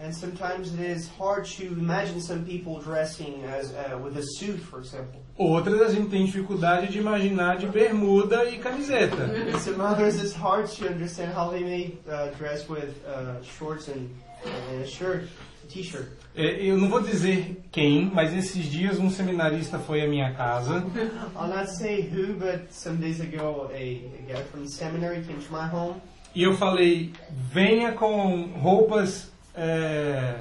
[0.00, 4.60] And sometimes it is hard to imagine some people dressing as uh, with a suit,
[4.60, 5.20] for example.
[5.38, 9.28] Outras a gente tem dificuldade de imaginar de bermuda e camiseta.
[9.60, 14.08] Some others it's hard to understand how they may uh, dress with uh, shorts and,
[14.46, 15.24] and a shirt,
[15.68, 16.08] t-shirt.
[16.34, 20.82] É, Eu não vou dizer quem, mas esses dias um seminarista foi à minha casa
[21.36, 25.38] I'll not say who, but some days ago a, a guy from the seminary came
[25.40, 26.00] to my home
[26.34, 27.12] e eu falei:
[27.52, 30.36] venha com roupas é,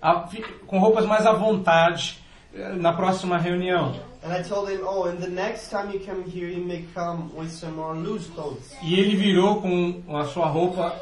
[0.00, 0.28] a-
[0.66, 2.18] com roupas mais à vontade
[2.54, 4.10] é, na próxima reunião.
[4.22, 7.34] And I told him, oh, and the next time you come here, you may come
[7.34, 8.72] with some more loose clothes.
[8.82, 10.94] E ele virou com a sua roupa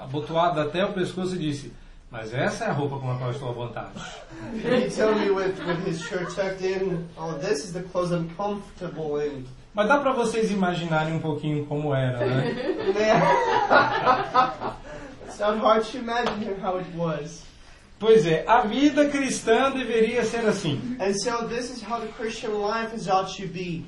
[0.00, 1.72] abotoada até o pescoço e disse:
[2.10, 3.92] Mas essa é a roupa com a qual estou à vontade.
[4.64, 8.12] And he told me with, with his shirt tucked in, oh, this is the clothes
[8.12, 9.44] I'm comfortable in.
[9.74, 12.52] Mas dá para vocês imaginarem um pouquinho como era, né?
[15.26, 17.42] It's not hard to imagine how it was.
[18.02, 20.96] Pois é, a vida cristã deveria ser assim.
[20.98, 23.84] And so this is how the Christian life is ought to be.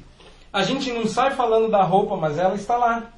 [0.52, 3.10] A gente não sai falando da roupa, mas ela está lá.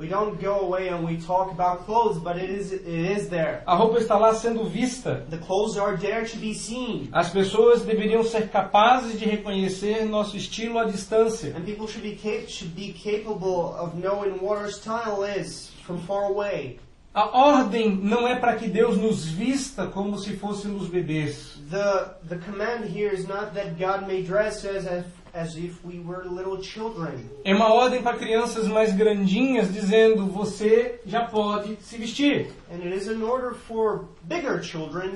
[0.00, 3.62] We don't go away and we talk about clothes, but it is it is there.
[3.66, 5.26] A roupa está lá sendo vista.
[5.28, 7.10] The clothes are there to be seen.
[7.12, 11.54] As pessoas deveriam ser capazes de reconhecer nosso estilo à distância.
[11.54, 12.16] And people should be
[12.48, 16.78] should be capable of knowing what our style is from far away.
[17.16, 21.58] A ordem não é para que Deus nos vista como se fôssemos bebês.
[21.70, 25.98] The the command here is not that God may dress us as as if we
[25.98, 27.24] were little children.
[27.42, 32.52] É uma ordem para crianças mais grandinhas, dizendo: você já pode se vestir.
[32.70, 35.14] And it is an order for bigger children.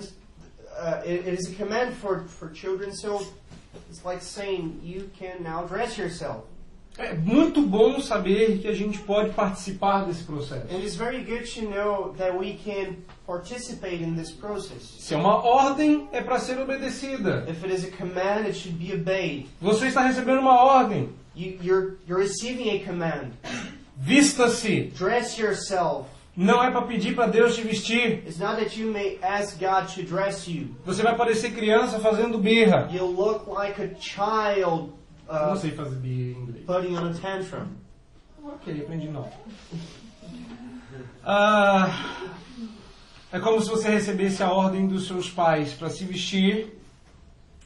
[0.78, 3.20] Uh, it, it is a command for, for children, so
[3.90, 6.44] it's like saying you can now dress yourself.
[7.00, 10.66] É muito bom saber que a gente pode participar desse processo.
[10.70, 12.96] And it's very good to know that we can
[13.26, 14.82] participate in this process.
[14.98, 17.46] Se é uma ordem, é para ser obedecida.
[17.48, 19.46] If it is a command, it should be obeyed.
[19.62, 21.08] Você está recebendo uma ordem.
[21.34, 23.30] You, you're, you're receiving a command.
[23.96, 24.92] Vista-se.
[24.94, 26.06] Dress yourself.
[26.36, 28.22] Não é para pedir para Deus te vestir.
[28.26, 30.74] It's not that you may ask God to dress you.
[30.84, 32.90] Você vai parecer criança fazendo birra.
[33.46, 33.80] Like
[35.30, 36.64] child Não uh, sei fazer em inglês.
[36.66, 37.66] putting on a tantrum.
[38.42, 39.28] Ok, aprendi não.
[41.24, 41.88] Ah,
[43.32, 46.76] é como se você recebesse a ordem dos seus pais para se vestir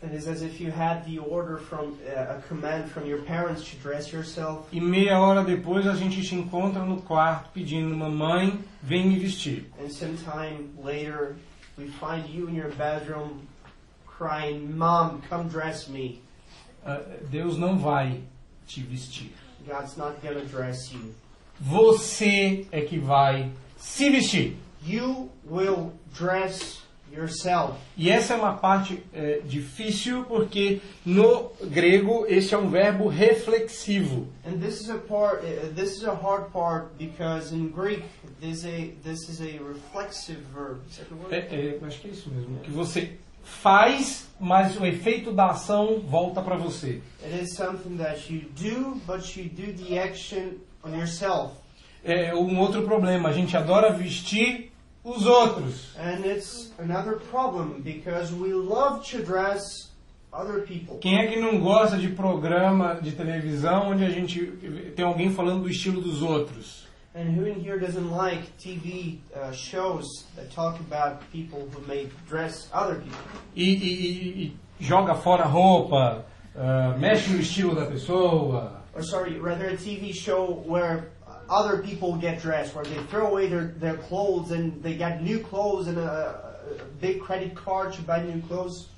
[0.03, 3.62] It is as if you had the order from uh, a command from your parents
[3.71, 8.59] to dress yourself, e meia hora depois a gente te encontra no quarto pedindo mamãe,
[8.83, 9.65] vem me vestir.
[9.81, 11.37] and sometime later
[11.79, 13.47] we find you in your bedroom
[14.07, 16.21] crying, "Mom, come dress me."
[16.85, 18.20] Ah, Deus não vai
[18.66, 19.32] te vestir.
[19.66, 21.14] God's not gonna dress you.
[21.61, 24.57] Você é que vai se vestir.
[24.87, 27.78] You will dress yourself.
[27.97, 34.28] E essa é uma parte eh, difícil porque no grego esse é um verbo reflexivo.
[34.45, 35.43] And this is a part.
[35.43, 38.05] Uh, this is a hard part because in Greek,
[38.41, 40.80] this a this is a reflexive verb.
[40.91, 41.01] Is?
[41.30, 42.59] É, é, acho que é isso mesmo.
[42.61, 47.01] Que você faz, mas o efeito da ação volta para você.
[47.23, 51.55] It is something that you do, but you do the action on yourself.
[52.03, 53.29] É um outro problema.
[53.29, 54.73] A gente adora vestir
[55.03, 55.95] os outros.
[55.99, 59.91] And it's another problem because we love to dress
[60.33, 60.99] other people.
[60.99, 64.45] Quem é que não gosta de programa de televisão onde a gente
[64.97, 66.84] tem alguém falando do estilo dos outros?
[67.17, 72.09] And who in here doesn't like TV uh, shows that talk about people who may
[72.29, 73.19] dress other people?
[73.55, 76.25] E, e- e- e joga fora a roupa,
[76.57, 78.83] ah, mexe no estilo da pessoa.
[78.93, 81.12] Or sorry, rather a TV show where
[81.49, 85.39] other people get dressed, where they throw away their, their clothes and they get new
[85.39, 88.89] clothes and a, a big credit card to buy new clothes.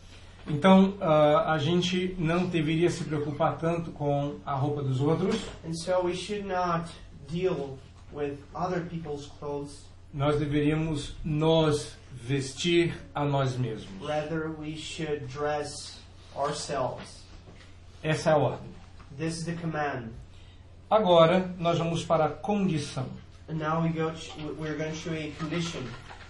[0.48, 5.36] Então ah, a gente não deveria se preocupar tanto com a roupa dos outros.
[5.66, 6.88] And so we should not
[7.28, 7.78] deal
[8.16, 9.84] with other people's clothes.
[10.12, 13.86] Nós deveríamos nos vestir a nós mesmos.
[14.00, 15.98] Rather, we should dress
[16.34, 17.22] ourselves.
[18.02, 18.70] Essa é a ordem.
[19.18, 20.08] This is the command.
[20.90, 23.06] Agora nós vamos para a condição.
[23.48, 24.10] And now we go.
[24.10, 25.82] To, we're going to show a condition.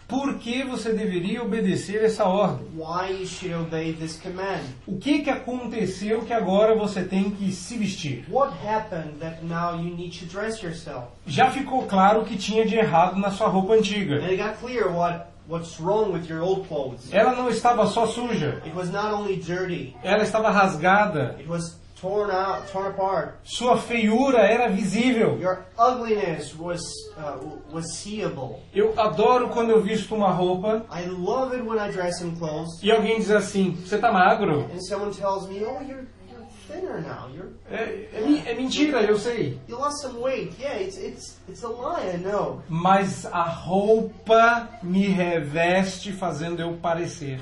[0.09, 2.65] Por que você deveria obedecer essa ordem?
[2.77, 4.63] Why you should obey this command.
[4.87, 8.25] O que, que aconteceu que agora você tem que se vestir?
[8.31, 11.07] What happened that now you need to dress yourself?
[11.27, 14.17] Já ficou claro o que tinha de errado na sua roupa And antiga.
[14.31, 17.13] it got clear what what's wrong with your old clothes.
[17.13, 19.97] Ela não estava só suja, It was not only dirty.
[20.05, 21.35] ela estava rasgada.
[21.41, 23.35] It was torn out, torn apart.
[23.45, 25.39] Sua feiura era visível.
[25.41, 26.81] Your ugliness was
[27.17, 27.39] uh,
[27.73, 28.61] was seeable.
[28.75, 32.81] Eu adoro quando eu visto uma roupa I love it when I dress in clothes
[32.83, 34.69] e alguém diz assim: Você tá magro?
[34.73, 36.07] and someone tells me, "Oh, you're
[36.69, 37.29] thinner now.
[37.35, 39.59] You're É, é é mentira, eu sei.
[39.69, 42.15] you lost some weight." Yeah, it's it's it's a lie.
[42.15, 42.63] I know.
[42.69, 47.41] Mas a roupa me reveste fazendo eu parecer.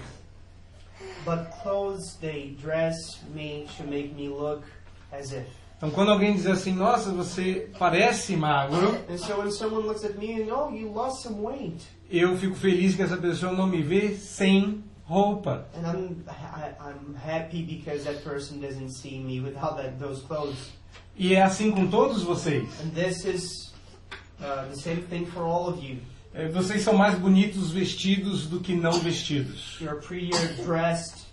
[1.25, 4.65] But clothes they dress me to make me look
[5.13, 5.47] as if.
[5.77, 10.17] Então quando alguém diz assim, nossa, você parece magro, And so when someone looks at
[10.17, 13.83] me and oh, you lost some weight, eu fico feliz que essa pessoa não me
[13.83, 15.67] vê sem roupa.
[15.77, 20.71] and I'm I, I'm happy because that person doesn't see me without that those clothes.
[21.17, 22.69] E é assim com todos vocês.
[22.83, 23.73] And this is
[24.41, 25.99] uh, the same thing for all of you.
[26.35, 29.79] É, Vocês são mais bonitos vestidos do que não vestidos.
[29.81, 31.25] You're prettier dressed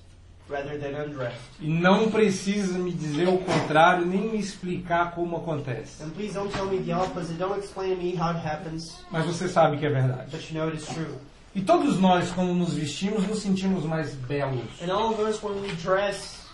[0.49, 1.39] rather than undressed.
[1.59, 6.03] E não precisa me dizer o contrário, nem me explicar como acontece.
[6.03, 7.37] And please don't tell me the opposite.
[7.39, 10.29] Don't explain to me how it happens, Mas você sabe que é verdade.
[10.29, 11.15] but you know it is true.
[11.55, 14.81] E todos nós, quando nos vestimos, nos sentimos mais belos.
[14.81, 16.45] And all of us, when we dress,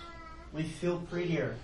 [0.54, 1.56] we feel prettier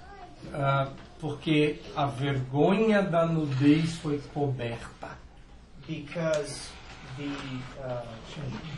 [0.53, 0.89] Ah,
[1.21, 5.22] porque a vergonha da nudez foi coberta.
[5.87, 6.69] Because
[7.17, 7.29] the
[7.83, 8.05] uh,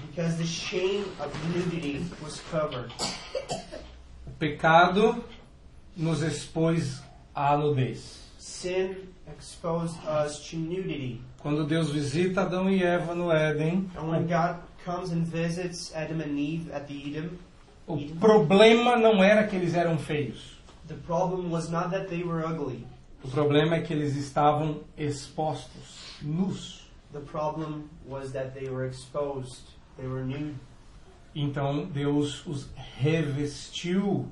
[0.10, 2.91] because the shame of nudity was covered.
[4.28, 5.24] O pecado
[5.95, 7.01] nos expôs
[7.36, 8.24] à nudez.
[8.38, 11.22] Sin exposed us to nudity.
[11.39, 16.22] Quando Deus visita Adão e Eva no Éden, And when God comes and visits Adam
[16.22, 17.38] and Eve at the Eden,
[17.88, 20.56] o problema não era que eles eram feios.
[20.88, 22.86] The problem was not that they were ugly.
[23.24, 26.74] O problema é que eles estavam expostos, nus.
[27.16, 29.61] The problem was that they were exposed.
[29.97, 30.55] They were nude.
[31.34, 34.28] Então Deus os revestiu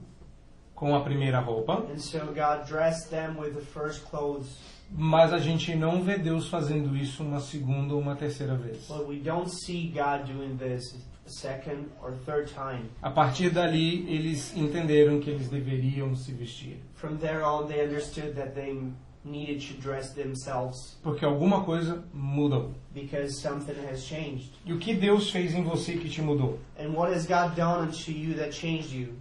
[0.75, 4.57] com a primeira roupa, And so God dressed them with the first clothes.
[4.91, 8.85] mas a gente não vê Deus fazendo isso uma segunda ou uma terceira vez.
[8.89, 10.93] But we don't see God doing this
[11.25, 12.89] a second or third time.
[13.01, 18.33] A partir dali, eles entenderam que eles deveriam se vestir, From there on, they understood
[18.35, 18.77] that they
[19.23, 22.71] needed to dress themselves porque alguma coisa mudou.
[22.93, 24.51] because something has changed.
[24.65, 26.59] E o que Deus fez em você que te mudou?
[26.79, 29.13] And what has God done unto you that changed you?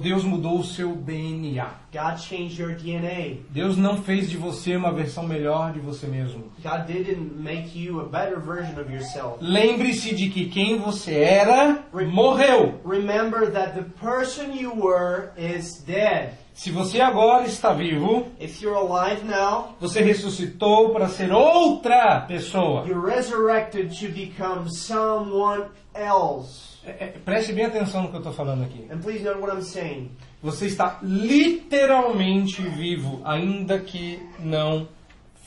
[0.00, 1.68] Deus mudou o seu DNA.
[1.92, 3.42] God changed your DNA.
[3.50, 6.44] Deus não fez de você uma versão melhor de você mesmo.
[6.62, 9.38] God didn't make you a better version of yourself.
[9.40, 12.80] Lembre-se de que quem você era morreu.
[12.84, 16.34] Remember that the person you were is dead.
[16.56, 22.86] Se você agora está vivo, If you're alive now, você ressuscitou para ser outra pessoa.
[22.86, 26.78] you're resurrected to become someone else.
[26.86, 28.86] É, é, preste bem atenção no que eu estou falando aqui.
[28.90, 30.10] And please note what I'm saying.
[30.42, 34.88] Você está literalmente vivo, ainda que não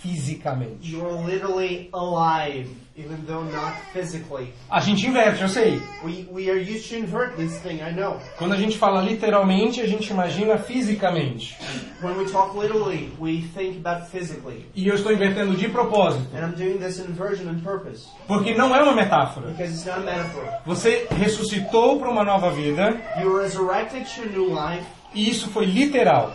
[0.02, 0.91] fisicamente.
[0.91, 4.54] You're literally alive, even though not physically.
[4.70, 5.82] A gente inverte, eu sei.
[6.04, 8.20] We, we are used to invert this thing, I know.
[8.38, 11.58] Quando a gente fala literalmente, a gente imagina fisicamente.
[12.02, 14.66] When we talk literally, we think about physically.
[14.74, 18.74] E eu estou invertendo de propósito, And I'm doing this inversion on purpose porque não
[18.76, 19.50] é uma metáfora.
[19.50, 20.45] because it's not a metaphor.
[20.66, 25.50] Você ressuscitou para uma nova vida, You were resurrected to a new life, e isso
[25.50, 26.32] foi literal.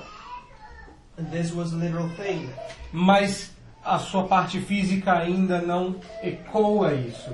[1.16, 2.48] and this was a literal thing.
[2.92, 3.53] Mas
[3.84, 7.30] a sua parte física ainda não ecoa isso.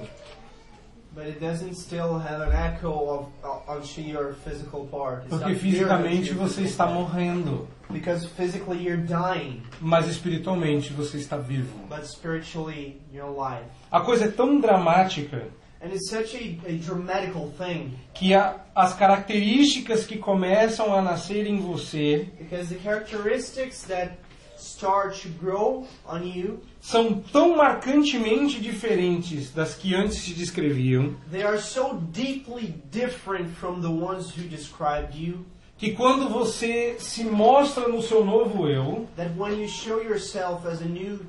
[1.12, 3.26] But it doesn't still have an echo of
[3.68, 5.22] onto your physical part.
[5.26, 11.76] It's Porque fisicamente você está morrendo, Because physically you're dying, mas espiritualmente você está vivo.
[11.88, 13.64] but spiritually you're alive.
[13.90, 15.48] A coisa é tão dramática
[15.82, 21.46] And it's such a, a dramatical thing que a, as características que começam a nascer
[21.46, 24.12] em você because the characteristics that
[24.60, 31.42] start to grow on you, são tão marcantemente diferentes das que antes se descreviam they
[31.42, 35.44] are so deeply different from the ones who described you
[35.80, 40.82] que quando você se mostra no seu novo eu, that when you show yourself as
[40.82, 41.20] a new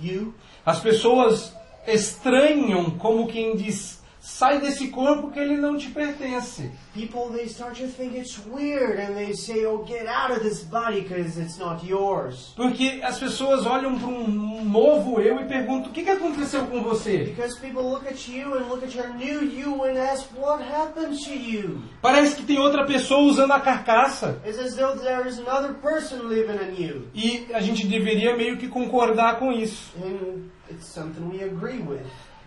[0.00, 0.32] you,
[0.64, 1.52] as pessoas
[1.88, 6.68] estranham como quem diz: sai desse corpo que ele não te pertence.
[6.92, 10.64] people they start to think it's weird and they say, "Oh, get out of this
[10.64, 15.90] body because it's not yours." Porque as pessoas olham para um novo eu e perguntam:
[15.90, 17.18] o que, que aconteceu com você?
[17.18, 21.22] Because people look at you and look at your new you and ask, "What happened
[21.24, 24.40] to you?" Parece que tem outra pessoa usando a carcaça.
[24.44, 27.08] It's as though there is another person living in you.
[27.14, 29.92] E a gente deveria meio que concordar com isso.
[30.02, 32.02] And it's something we agree with.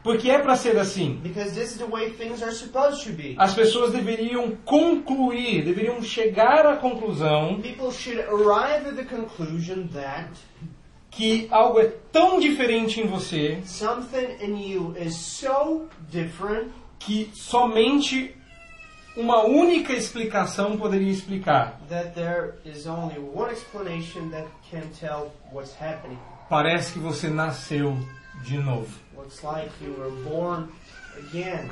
[0.09, 1.19] Porque é para ser assim.
[1.21, 3.35] Because this is the way things are supposed to be.
[3.37, 10.31] As pessoas deveriam concluir, deveriam chegar à conclusão People should arrive at the conclusion that
[11.11, 13.59] que algo é tão diferente em você
[15.11, 18.35] so different que somente
[19.15, 21.79] uma única explicação poderia explicar.
[21.87, 26.17] that there is only one explanation that can tell what's happening.
[26.49, 27.95] Parece que você nasceu
[28.43, 28.89] de novo.
[29.19, 30.69] Looks like you were born
[31.17, 31.69] again.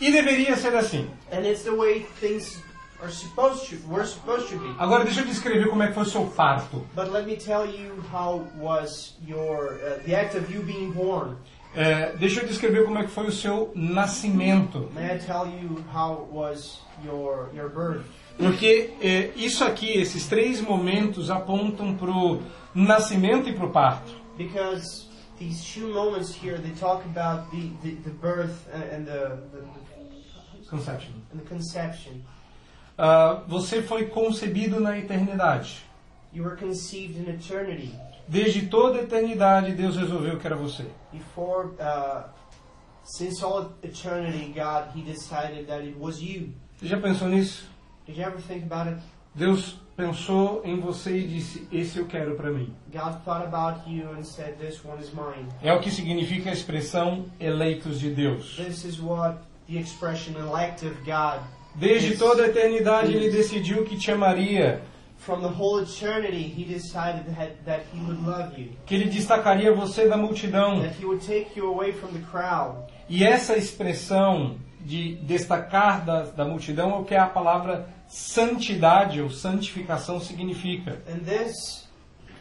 [0.00, 1.08] E deveria ser assim.
[1.32, 2.60] And it's the way things
[3.02, 4.68] are supposed to, we're supposed to be.
[4.78, 6.86] Agora deixa eu descrever como é que foi o seu parto.
[6.94, 11.36] But let me tell you how was your, uh, the act of you being born.
[11.74, 14.90] É, deixa eu descrever como é que foi o seu nascimento.
[14.94, 18.04] May I tell you how was your, your birth?
[18.36, 22.42] Porque é, isso aqui, esses três momentos apontam para o
[22.74, 24.12] nascimento e para o parto.
[24.36, 25.09] Because
[25.40, 29.64] these two moments here, they talk about the, the, the birth and and the, the,
[30.68, 31.12] Conception.
[31.32, 32.22] and the conception.
[32.96, 35.82] Ah, você foi concebido na eternidade.
[36.32, 37.92] You were conceived in eternity.
[38.28, 40.86] Desde toda a eternidade, Deus resolveu que era você.
[41.10, 42.28] Before, uh,
[43.02, 46.52] since all eternity, God, He decided that it was you.
[46.78, 47.64] Você já pensou nisso?
[48.06, 49.00] Did you ever think about it?
[49.34, 52.72] Deus pensou em você e disse: Esse eu quero para mim.
[52.92, 55.48] God thought about you and said, This one is mine.
[55.62, 58.56] É o que significa a expressão eleitos de Deus.
[58.56, 59.38] This is what
[59.68, 61.40] the expression elect of God.
[61.74, 64.82] Desde toda a eternidade, Ele decidiu que te amaria,
[65.18, 69.72] From the whole eternity, He decided that, that He would love you, que Ele destacaria
[69.72, 70.80] você da multidão.
[70.80, 72.76] that He would take you away from the crowd.
[73.08, 79.22] E essa expressão de destacar da, da multidão é o que é a palavra santidade
[79.22, 81.00] ou santificação significa.
[81.08, 81.88] And this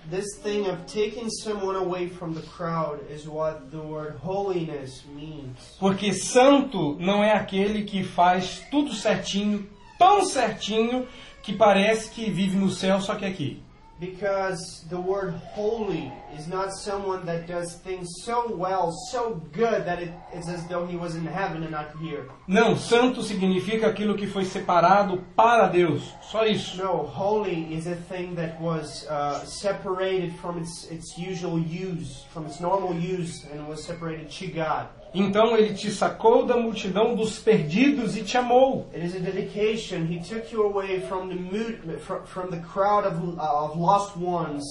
[0.10, 5.78] this thing of taking someone away from the crowd is what the word holiness means.
[5.80, 11.08] Porque santo não é aquele que faz tudo certinho, tão certinho,
[11.44, 13.62] que parece que vive no céu, só que aqui.
[14.00, 20.02] Because the word holy is not someone that does things so well, so good that
[20.02, 22.30] it, it's as though he was in heaven and not here.
[22.48, 26.14] Não, santo significa aquilo que foi separado para Deus.
[26.22, 26.78] Só isso.
[26.78, 32.46] No, holy is a thing that was uh, separated from its, its usual use, from
[32.46, 34.88] its normal use, and was separated to God.
[35.14, 38.88] Então ele te sacou da multidão dos perdidos e te amou.
[38.94, 40.06] It is a dedication.
[40.06, 44.64] He took you away from the from the crowd of, uh, of lost ones,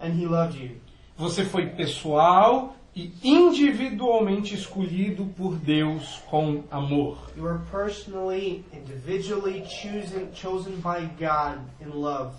[0.00, 0.76] and he loved you.
[1.16, 7.30] Você foi pessoal e individualmente escolhido por Deus com amor.
[7.36, 12.34] You were personally, individually chosen, chosen by God in love.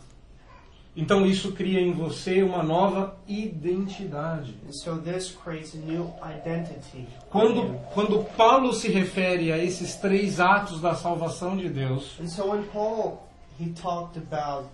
[0.95, 4.55] Então isso cria em você uma nova identidade.
[4.71, 7.07] So this creates a new identity.
[7.29, 12.27] for Quando, quando Paulo se refere a esses três atos da salvação de Deus, And
[12.27, 13.23] so when Paul
[13.57, 14.69] he talked about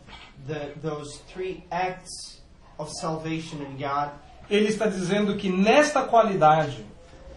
[0.47, 2.41] the, those three acts
[2.79, 4.11] of salvation in God,
[4.49, 6.83] ele está dizendo que nesta qualidade,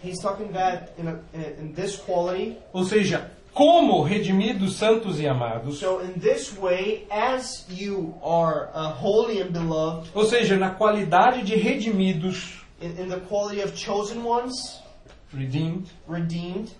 [0.03, 0.49] he's talking
[0.97, 1.19] in, a,
[1.59, 2.57] in this quality.
[2.73, 8.89] ou seja, como redimidos, santos e amados, So in this way, as you are uh,
[8.93, 14.23] holy and beloved, ou seja, na qualidade de redimidos, in, in the quality of chosen
[14.23, 14.81] ones,
[15.33, 16.71] redeemed, redeemed.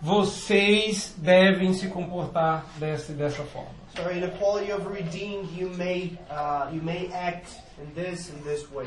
[0.00, 3.70] vocês devem se comportar dessa dessa forma.
[3.96, 7.48] So in the quality of redeemed, you may uh, you may act
[7.78, 8.86] in this and this way.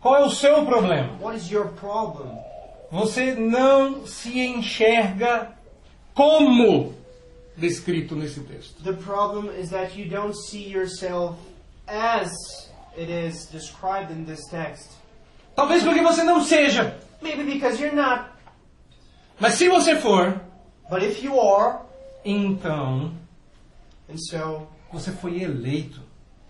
[0.00, 1.10] Qual é o seu problema?
[1.20, 2.38] What is your problem?
[2.90, 5.52] Você não se enxerga
[6.14, 6.94] como
[7.56, 8.82] descrito nesse texto.
[8.82, 11.36] The problem is that you don't see yourself
[11.86, 12.30] as
[12.96, 14.90] it is described in this text.
[15.56, 16.96] Talvez porque você não seja.
[17.20, 18.30] Maybe because you're not.
[19.38, 20.40] Mas se você for,
[20.90, 21.80] But if you are,
[22.24, 23.12] então
[24.08, 26.00] and so você foi eleito.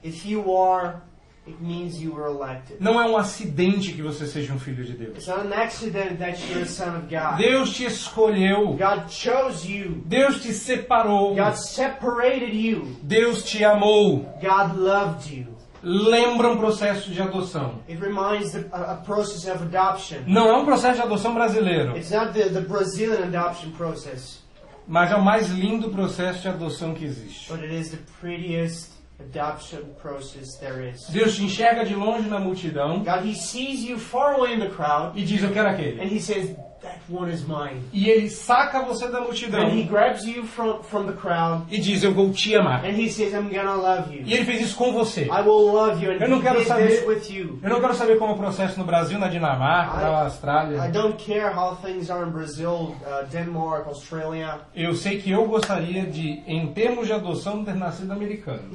[0.02, 1.02] if you are,
[1.46, 2.76] it means you were elected.
[2.80, 5.16] Não é um acidente que você seja um filho de Deus.
[5.16, 7.38] It's not an accident that you're a son of God.
[7.38, 8.76] Deus te escolheu.
[8.76, 10.02] God chose you.
[10.06, 11.34] Deus te separou.
[11.34, 12.96] God separated you.
[13.02, 14.26] Deus te amou.
[14.40, 15.46] God loved you.
[15.82, 17.80] Lembra um processo de adoção.
[17.88, 20.18] It reminds the, a, a process of adoption.
[20.26, 24.40] Não é um processo de adoção brasileiro, It's not the, the Brazilian adoption process,
[24.86, 27.50] mas é o mais lindo processo de adoção que existe.
[27.50, 31.08] but it is the prettiest adoption process there is.
[31.10, 34.68] Deus te enxerga de longe na multidão God, He sees you far away in the
[34.70, 36.00] crowd, e diz: Eu quero aquele.
[36.00, 37.82] and He says, That one is mine.
[37.92, 41.78] E ele saca você da And He multidão grabs you from, from the crowd, e
[41.78, 42.82] diz: Eu vou te amar.
[42.86, 44.36] and He says, I'm gonna love E you.
[44.38, 45.24] ele fez isso com você.
[45.26, 47.58] I will love you, and Eu não He quero did saber- this with you.
[47.62, 50.88] Eu não quero saber como é o processo no Brasil, na Dinamarca, na I Austrália.
[50.90, 54.60] don't care how things are in Brazil, uh, Denmark, Australia.
[54.74, 58.70] Eu sei que eu gostaria de, em termos de adoção, ter nascido americano.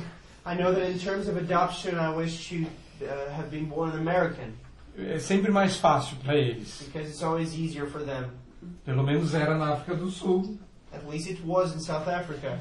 [0.45, 2.65] I know that in terms of adoption, I wish to
[3.03, 4.53] uh, have been born American
[4.97, 6.83] É sempre mais fácil para eles.
[6.85, 8.29] because it's always easier for them.
[8.85, 10.57] Pelo menos era na África do Sul.
[10.93, 12.59] At least it was in South Africa,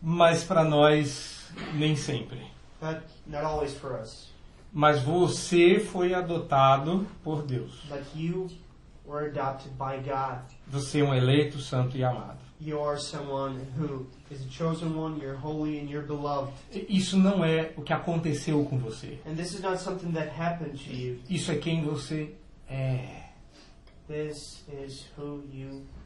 [0.00, 2.40] Mas para nós, nem sempre.
[2.80, 4.28] but not always for us.
[4.72, 7.84] Mas você foi adotado por Deus.
[7.88, 8.48] But you
[9.04, 10.40] were adopted by God.
[10.68, 12.38] Você é um eleito, santo e amado.
[12.60, 16.52] You are someone who is a chosen one, you're holy, and you're beloved.
[16.88, 19.18] Isso não é o que aconteceu com você.
[19.24, 21.20] And this is not something that happened to you.
[21.30, 22.34] Isso é quem você
[22.68, 23.28] é.
[24.08, 25.97] This is who you are.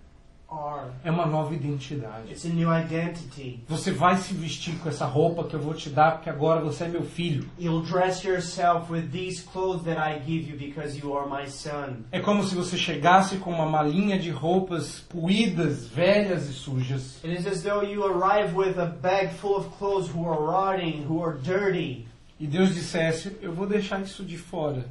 [1.04, 2.30] É uma nova identidade.
[2.30, 3.64] It's a new identity.
[3.68, 6.84] Você vai se vestir com essa roupa que eu vou te dar, porque agora você
[6.84, 7.48] é meu filho.
[7.58, 12.04] You'll dress yourself with these clothes that I give you because you are my son.
[12.12, 17.20] É como se você chegasse com uma malinha de roupas puídas, velhas e sujas.
[17.24, 21.04] It is as though you arrive with a bag full of clothes who are rotting,
[21.08, 22.06] who are dirty.
[22.38, 24.84] E Deus dissesse: Eu vou deixar isso de fora.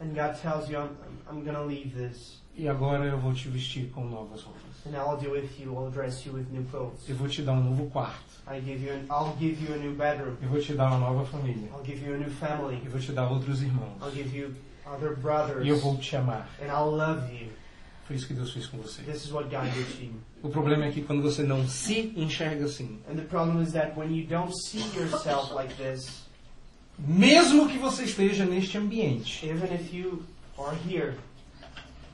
[0.00, 0.90] And God tells you, I'm,
[1.28, 2.40] I'm to leave this.
[2.58, 4.62] E agora eu vou te vestir com novas roupas.
[4.84, 7.08] And I'll do with you, I'll dress you with new clothes.
[7.08, 8.18] Eu vou te dar um novo quarto.
[8.50, 10.34] I give you an, I'll give you a new bedroom.
[10.42, 11.68] Eu vou te dar uma nova família.
[11.68, 12.80] I'll give you a new family.
[12.84, 14.02] Eu vou te dar outros irmãos.
[14.02, 14.52] I'll give you
[14.84, 15.64] other brothers.
[15.64, 16.48] E eu vou te amar.
[16.60, 17.48] And I'll love you.
[18.08, 19.02] Foi isso que Deus fez com você.
[19.02, 20.14] This is what God did to you.
[20.42, 23.96] O problema é que quando você não se enxerga assim, And the problem is that
[23.96, 26.24] when you don't see yourself like this,
[26.98, 30.24] mesmo que você esteja neste ambiente, even if you
[30.58, 31.14] are here,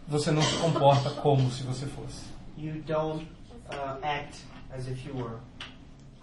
[0.08, 2.22] você não se comporta como se você fosse.
[2.56, 3.26] you don't
[3.70, 4.38] uh, act
[4.72, 5.38] as if you were.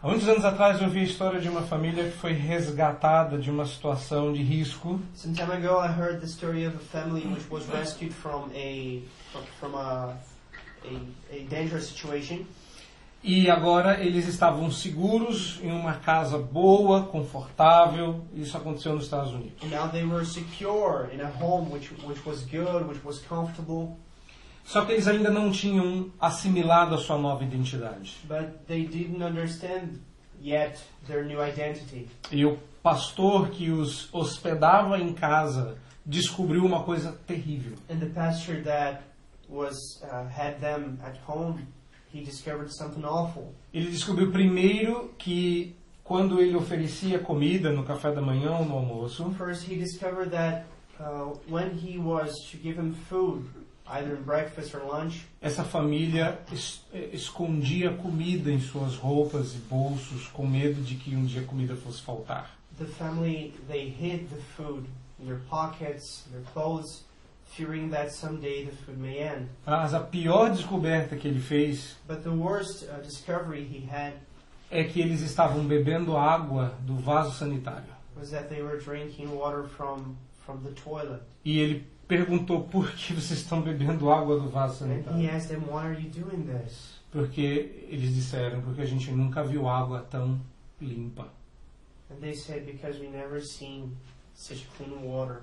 [0.03, 3.51] Há muitos anos atrás eu vi a história de uma família que foi resgatada de
[3.51, 7.45] uma situação de risco Some time ago, I heard the story of a family which
[7.51, 9.03] was rescued from a
[9.59, 10.15] from a
[10.83, 12.45] a, a dangerous situation,
[13.23, 18.21] e agora eles estavam seguros em uma casa boa, confortável.
[18.33, 19.61] Isso aconteceu nos Estados Unidos.
[19.63, 23.97] and now they were secure in a home which which was good, which was comfortable,
[24.63, 28.17] Só que eles ainda não tinham assimilado a sua nova identidade.
[28.27, 29.99] but they didn't understand
[30.41, 32.07] yet their new identity.
[32.31, 37.73] E o pastor que os hospedava em casa descobriu uma coisa terrível.
[37.89, 39.01] And the pastor that
[39.49, 41.59] was uh, had them at home,
[42.13, 43.53] he discovered something awful.
[43.73, 49.31] Ele descobriu primeiro que quando ele oferecia comida no café da manhã ou no almoço,
[49.37, 50.65] First, he discovered that
[50.99, 53.45] uh, when he was to give him food,
[53.87, 59.57] either in breakfast or lunch, essa família es- eh, escondia comida em suas roupas e
[59.69, 62.57] bolsos com medo de que um dia a comida fosse faltar.
[62.77, 64.85] the family they hid the food
[65.19, 67.03] in their pockets, their clothes,
[67.55, 69.47] fearing that someday the food may end.
[69.65, 74.13] Mas a pior descoberta que ele fez But the worst uh, discovery he had
[74.69, 77.91] é que eles estavam bebendo água do vaso sanitário.
[78.15, 81.21] was that they were drinking water from from the toilet.
[81.45, 85.29] E ele perguntou por que vocês estão bebendo água do vaso And he sanitário.
[85.35, 89.67] asked them, "Why are you doing this?" Porque eles disseram, porque a gente nunca viu
[89.67, 90.39] água tão
[90.79, 91.27] limpa.
[92.09, 93.91] And they said, "Because we never seen
[94.35, 95.41] such clean water."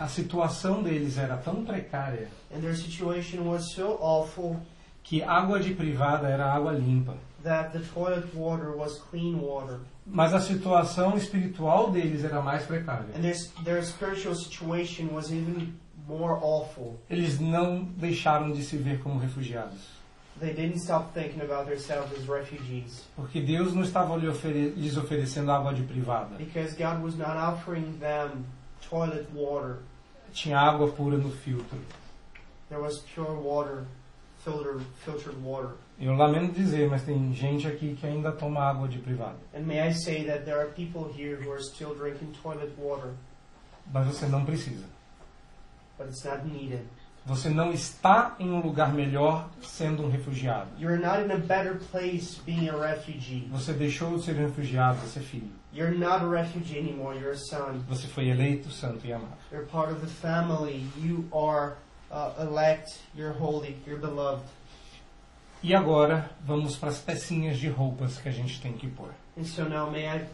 [0.00, 4.56] A situação deles era tão precária And their situation was so awful
[5.04, 7.14] que água de privada era água limpa.
[7.44, 9.78] that the toilet water was clean water.
[10.06, 13.06] Mas a situação espiritual deles era mais And precária.
[13.20, 13.34] their,
[13.64, 15.74] their spiritual situation was even
[16.08, 16.98] more awful.
[17.08, 20.00] Eles não deixaram de se ver como refugiados.
[20.40, 24.96] They didn't stop thinking about themselves as refugees Porque Deus não estava lhe ofere- lhes
[24.96, 26.36] oferecendo água de privada.
[26.38, 28.44] because God was not offering them
[28.88, 29.78] toilet water.
[30.32, 31.78] Tinha água pura no filtro.
[32.68, 33.84] There was pure water,
[34.44, 35.72] filter, filtered water.
[35.98, 39.36] Eu lamento dizer, mas tem gente aqui que ainda toma água de privada.
[39.54, 43.10] And may I say that there are people here who are still drinking toilet water,
[43.92, 44.84] Mas você não precisa.
[45.98, 46.86] but it's not needed.
[47.26, 50.68] Você não está em um lugar melhor sendo um refugiado.
[50.78, 53.46] You're not in a better place being a refugee.
[53.50, 55.50] Você deixou de ser um refugiado, você é filho.
[55.72, 57.84] You're not a refugee anymore, you're a son.
[57.88, 59.36] Você foi eleito, santo e amado.
[59.52, 60.86] You're part of the family.
[60.96, 61.74] You are
[62.10, 62.98] uh, elect.
[63.14, 63.76] You're holy.
[63.86, 64.44] You're beloved.
[65.62, 69.10] E agora vamos para as pecinhas de roupas que a gente tem que pôr.
[69.36, 70.24] And so now, may I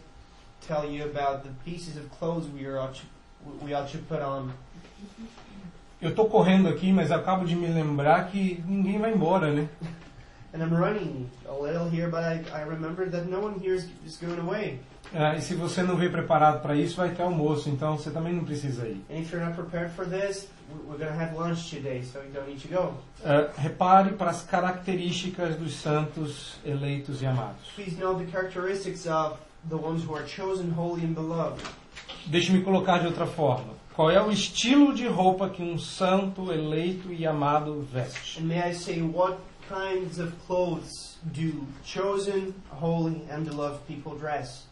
[0.65, 3.05] tell you about the pieces of clothes we are ought to,
[3.61, 4.53] we ought to put on?
[6.01, 9.67] Eu tô correndo aqui, mas acabo de me lembrar que ninguém vai embora, né?
[10.53, 13.87] And I'm running a little here, but I, I remember that no one here is,
[14.05, 14.79] is going away.
[15.13, 18.33] Ah, e se você não veio preparado para isso, vai ter almoço, então você também
[18.33, 19.01] não precisa ir.
[19.09, 22.19] And if you're not prepared for this, we- we're going to have lunch today, so
[22.19, 22.93] you don't need to go.
[23.25, 27.67] Ah, repare para as características dos santos eleitos e amados.
[27.75, 29.37] Please know the characteristics of
[29.69, 31.61] the ones who are chosen, holy, and beloved.
[32.27, 33.75] Deixe-me colocar de outra forma.
[33.97, 38.39] Qual é o estilo de roupa que um santo eleito e amado veste?
[38.39, 44.67] And may I say, what kinds of clothes do chosen, holy, and beloved people dress?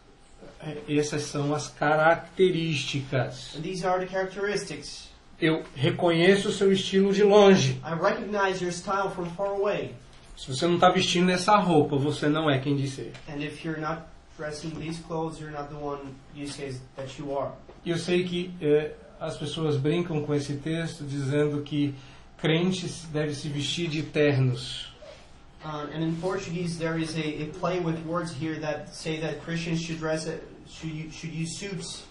[0.60, 3.56] É, Essas são as características.
[3.56, 5.08] And these are the characteristics.
[5.40, 7.80] Eu reconheço o seu estilo de longe.
[7.84, 9.92] I recognize your style from far away.
[10.36, 13.12] Se você não está vestindo essa roupa, você não é quem diz ser.
[13.28, 14.02] And if you're not
[14.38, 17.50] dressing these clothes, you're not the one you say that you are.
[17.84, 21.94] Eu sei que eh, as pessoas brincam com esse texto dizendo que
[22.38, 24.94] crentes devem se vestir de ternos.
[25.64, 29.40] Uh, and in Portuguese, there is a, a play with words here that say that
[29.40, 32.04] Christians should dress, it, should, should use suits.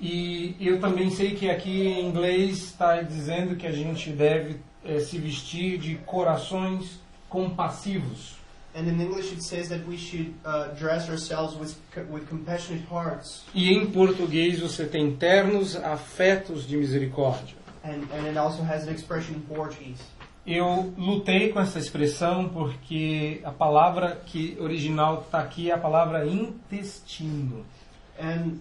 [0.00, 5.00] E eu também sei que aqui em inglês está dizendo que a gente deve eh,
[5.00, 8.37] se vestir de corações compassivos.
[8.78, 10.32] And in English, it says that we should
[10.78, 13.42] dress ourselves with, co- with compassionate hearts.
[13.52, 17.56] E em português você tem ternos afetos de misericórdia.
[17.82, 20.00] And, and it also has an expression in Portuguese.
[20.46, 26.24] Eu lutei com essa expressão porque a palavra que original está aqui é a palavra
[26.24, 27.66] intestino.
[28.16, 28.58] And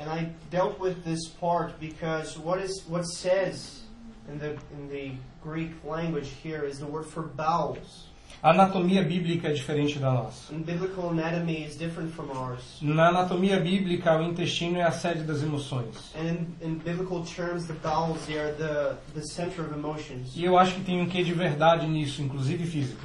[0.00, 3.84] and I dealt with this part because what is what says
[4.28, 8.08] in the in the Greek language here is the word for bowels.
[8.42, 10.54] A anatomia bíblica é diferente da nossa.
[10.54, 12.62] And biblical anatomy is different from ours.
[12.82, 16.12] Na anatomia bíblica, o intestino é a sede das emoções.
[16.14, 20.36] And in, in biblical terms, the bowels they are the the center of emotions.
[20.36, 23.00] E eu acho que tem um quê de verdade nisso, inclusive físico.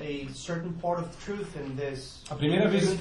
[0.00, 2.22] A a certain part of truth in this.
[2.30, 2.96] A primeira vez-.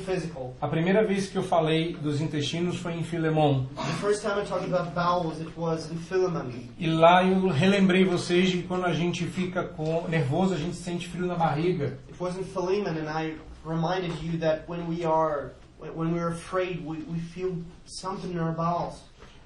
[0.62, 3.66] A primeira vez que eu falei dos intestinos foi em Filemon.
[3.76, 6.52] The first time I talked about bowels, it was in Philemon.
[6.78, 11.08] E lá eu relembrei vocês de quando a gente fica com nervoso, a gente sente
[11.08, 11.98] frio na barriga.
[12.10, 13.36] It was in Philemon, and I
[13.66, 15.52] reminded you that when we are
[15.96, 19.02] when we're afraid, we, we feel something in our bowels.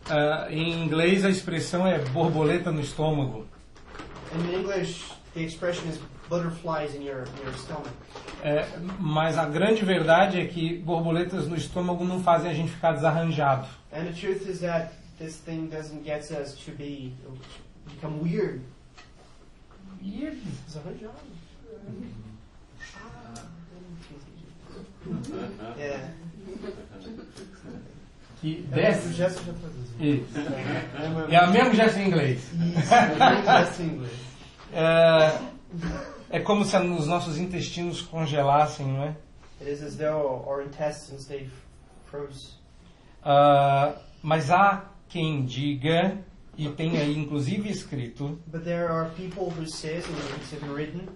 [0.10, 3.46] Ah, em inglês a expressão é borboleta no estômago.
[4.34, 5.04] And in English,
[5.36, 6.00] the expression is
[6.34, 7.90] butterflies in your your stomach.
[8.44, 8.66] É,
[9.00, 13.68] mas a grande verdade é que borboletas no estômago não fazem a gente ficar desarranjado.
[13.92, 17.14] And the truth is that this thing doesn't get us to be
[17.86, 18.62] become weird.
[20.02, 21.14] Desarranjado.
[25.78, 26.10] Yeah.
[28.42, 29.08] Que É, desce.
[29.08, 29.42] o gesto.
[30.00, 30.26] Isso.
[31.30, 32.42] É, É a mesmo gesto em inglês.
[32.54, 34.14] Isso, é um gesto em inglês.
[34.76, 35.38] É,
[36.34, 39.16] é como se os nossos intestinos congelassem, não é?
[39.62, 41.48] It is as though our intestines they
[42.08, 42.56] froze.
[43.24, 46.18] Ah, mas há quem diga,
[46.58, 51.08] e tem aí inclusive escrito, But there are people who says, and it's written,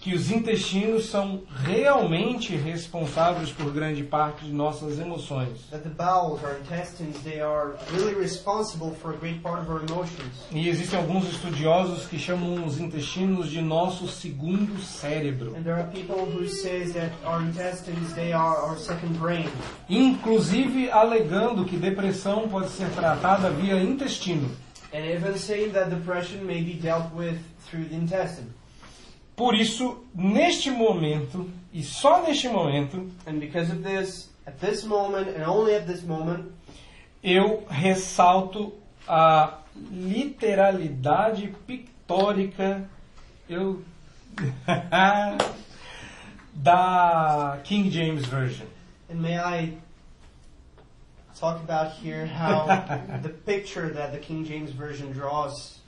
[0.00, 5.60] que os intestinos são realmente responsáveis por grande parte de nossas emoções.
[5.70, 9.82] that the bowels, our intestines, they are really responsible for a great part of our
[9.84, 10.32] emotions.
[10.50, 15.86] E existem alguns estudiosos que chamam os intestinos de nosso segundo cérebro, And there are
[15.92, 19.48] people who says that our intestines, they are our second brain.
[19.88, 24.48] inclusive alegando que depressão pode ser tratada via intestino.
[24.92, 27.38] And even saying that depression may be dealt with
[27.68, 28.48] through the intestine.
[29.40, 35.30] Por isso, neste momento, e só neste momento, And because of this, at this moment,
[35.30, 36.52] and only at this moment,
[37.22, 38.74] eu ressalto
[39.08, 39.54] a
[39.90, 42.86] literalidade pictórica
[43.48, 43.82] eu,
[46.52, 48.66] da King James Version.
[49.08, 49.72] and may I
[51.34, 52.66] talk about here how
[53.22, 55.78] the picture that the King James Version draws,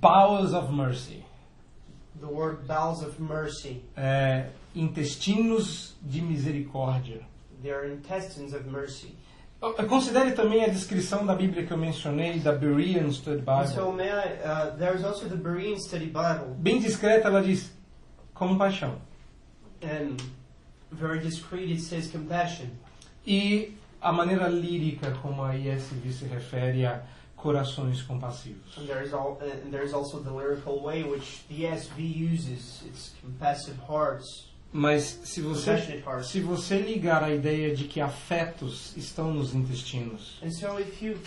[0.00, 1.24] Bowels of Mercy.
[2.20, 7.20] The word bowels of mercy, É, intestinos de misericórdia.
[7.62, 9.14] they are intestines of mercy.
[9.88, 13.92] Considere também a descrição da Bíblia que eu mencionei, da Berean Study And so Bible.
[13.92, 17.70] may I, uh, there's also the Berean Study Bible, Bem discreta, ela diz
[18.32, 18.96] compaixão.
[19.82, 20.16] and
[20.90, 22.68] very discreet it says compassion.
[23.26, 27.02] E a maneira lírica como a ISV se refere a
[27.40, 28.76] corações compassivos.
[28.76, 32.82] And there's, all, uh, and there's also the lyrical way which the ESV uses.
[32.86, 39.34] It's compassive hearts, Mas se você, se você ligar a ideia de que afetos estão
[39.34, 41.18] nos intestinos, And so if you,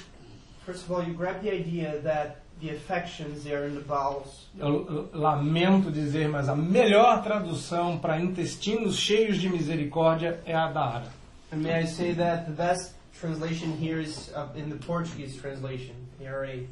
[0.66, 4.48] first of all, you grab the idea that the affections they are in the bowels.
[4.58, 11.04] eu lamento dizer, mas a melhor tradução para intestinos cheios de misericórdia é a da.
[11.52, 15.94] And may I say that the best translation here is uh, in the Portuguese translation,
[16.22, 16.64] ARA.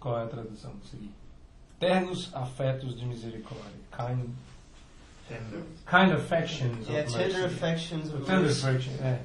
[0.00, 0.72] Qual é a tradução?
[0.90, 1.10] Seguir.
[1.80, 3.72] Ternos afetos de misericórdia.
[3.96, 4.30] Kind,
[5.86, 7.54] kind affections Yeah, of tender mercy.
[7.54, 8.66] affections of Tender mercy.
[8.66, 9.20] affection, é.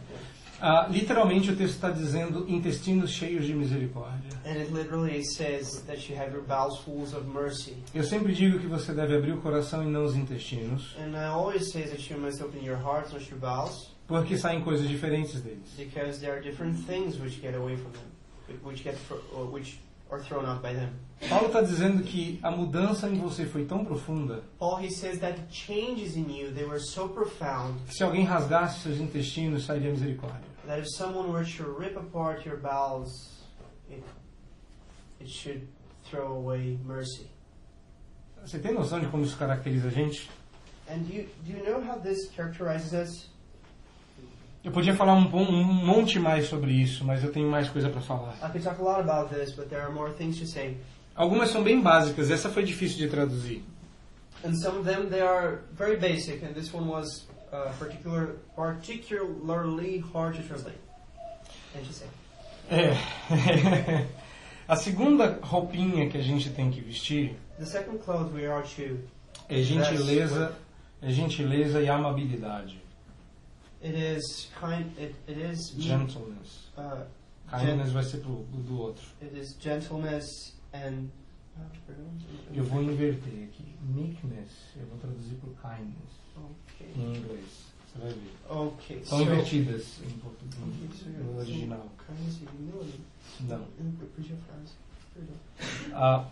[0.66, 4.30] Ah, literalmente o texto está dizendo intestinos cheios de misericórdia.
[4.46, 7.76] And it literally says that you have your bowels full of mercy.
[7.94, 11.26] Eu sempre digo que você deve abrir o coração e não os intestinos, And I
[11.26, 15.41] always say that you must open your hearts, not your bowels, porque saem coisas diferentes
[15.41, 15.70] deles.
[15.78, 18.95] because there are different things which get away from them, which get
[19.51, 19.80] which
[20.12, 20.89] are thrown out by them.
[21.30, 25.38] Paulo está dizendo que a mudança em você foi tão profunda Paul he says that
[25.38, 29.89] the changes in you they were so profound que se alguém rasgasse seus intestinos, sairia
[29.89, 30.43] misericórdia.
[30.68, 33.32] that if someone were to rip apart your bowels,
[33.89, 34.04] it,
[35.22, 35.66] it should
[36.06, 37.28] throw away mercy.
[38.45, 40.30] Você tem noção de como isso caracteriza a gente?
[40.89, 43.30] And do you, do you know how this characterizes us?
[44.64, 47.89] Eu podia falar um, bom- um monte mais sobre isso, mas eu tenho mais coisa
[47.89, 48.34] para falar.
[48.41, 50.78] I could talk a lot about this, but there are more things to say.
[51.16, 53.61] Algumas são bem básicas, essa foi difícil de traduzir.
[54.45, 59.99] And some of them they are very basic, and this one was uh, particular, particularly
[60.14, 60.80] hard to translate.
[61.76, 62.07] And to say.
[62.70, 62.95] É.
[64.68, 68.99] a segunda roupinha que a gente tem que vestir The second clothes we are to
[69.49, 70.55] é gentileza,
[71.01, 72.82] é gentileza e amabilidade.
[73.84, 76.72] It is kind it, it is Gentleness.
[76.78, 77.06] uh,
[77.50, 79.06] Kindness vai ser pro, do outro.
[79.22, 81.10] it is gentleness and
[82.52, 83.76] Eu vou inverter aqui.
[83.84, 87.46] Meekness, eu vou traduzir por kindness okay em inglês.
[87.86, 88.32] Você vai ver.
[88.50, 91.92] okay São so invertidas em okay, so português, no original.
[92.08, 93.00] kindness e humility
[93.42, 93.60] Não.
[94.02, 94.74] Eu perdi a frase.
[95.14, 95.36] Perdão.
[95.94, 96.28] Ah,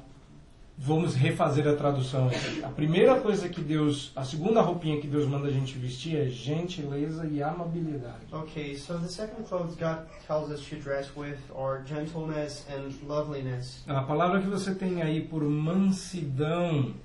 [0.83, 2.63] Vamos refazer a tradução aqui.
[2.63, 6.27] A primeira coisa que Deus, a segunda roupinha que Deus manda a gente vestir é
[6.27, 8.25] gentileza e amabilidade.
[8.31, 13.83] Okay, so the second clothes God tells us to dress with are gentleness and loveliness.
[13.87, 16.95] A palavra que você tem aí por mansidão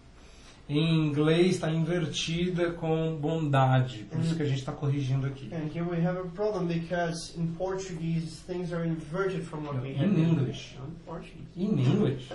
[0.66, 5.50] em inglês está invertida com bondade, por isso que a gente está corrigindo aqui.
[5.52, 9.94] And here we have a problem because in Portuguese things are inverted from what we
[9.94, 10.76] have In English.
[10.76, 11.46] In Portuguese.
[11.54, 12.32] In English,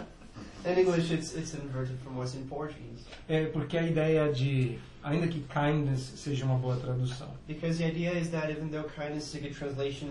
[0.63, 5.27] In English, it's it's inverted from what's in Portuguese é porque a ideia de, ainda
[5.27, 9.36] que kindness seja uma boa tradução, because the idea is that even though kindness is
[9.36, 10.09] a good translation,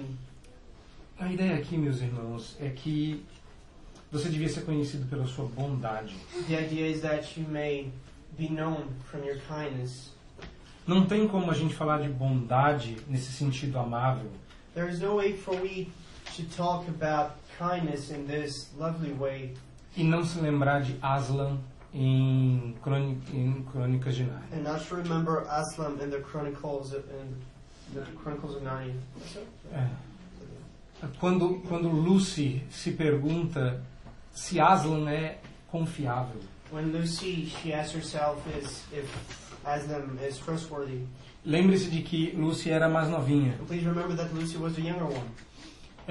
[1.19, 3.25] a ideia aqui, meus irmãos, é que
[4.11, 6.17] você devia ser conhecido pela sua bondade.
[6.49, 7.91] the idea is that you may
[8.37, 10.11] be known from your kindness.
[10.87, 14.31] Não tem como a gente falar de bondade nesse sentido amável
[14.75, 15.89] There is no way for we
[16.37, 19.55] to talk about kindness in this lovely way
[19.97, 21.59] e não se lembrar de Aslan
[21.93, 22.75] em,
[23.33, 24.49] em Crônicas de Nárnia.
[24.53, 27.35] and not to remember Aslam in the Chronicles of, in
[27.95, 28.95] the Chronicles of Narnia.
[29.73, 29.87] É.
[31.19, 33.83] Quando, quando Lucy se pergunta
[34.33, 35.39] se Aslan é
[35.69, 36.41] confiável,
[36.73, 39.11] When Lucy, she asks herself is if
[39.65, 41.05] Aslam is trustworthy.
[41.45, 43.55] lembre-se de que Lucy era mais novinha.
[43.61, 45.27] And please remember that Lucy was the younger one.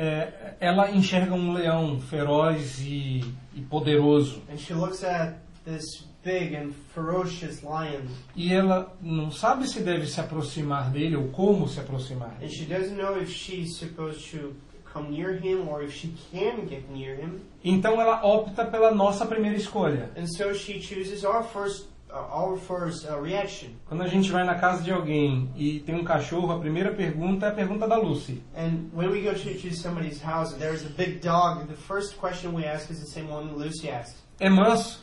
[0.01, 3.21] É, ela enxerga um leão feroz e,
[3.53, 5.35] e poderoso And she looks at
[5.65, 5.83] this
[6.23, 11.67] big and ferocious lion, e ela não sabe se deve se aproximar dele ou como
[11.67, 12.33] se aproximar.
[12.41, 14.53] and she doesn't know if she's supposed to
[14.93, 17.41] come near him or if she can get near him.
[17.63, 20.09] Então ela opta pela nossa primeira escolha.
[20.17, 23.69] And so she chooses our first, our first uh, reaction.
[23.87, 27.45] Quando a gente vai na casa de alguém e tem um cachorro, a primeira pergunta
[27.45, 28.41] é a pergunta da Lucy.
[28.55, 32.17] And when we go to, to somebody's house and there's a big dog, the first
[32.17, 34.17] question we ask is the same one Lucy asked.
[34.39, 34.99] É manso?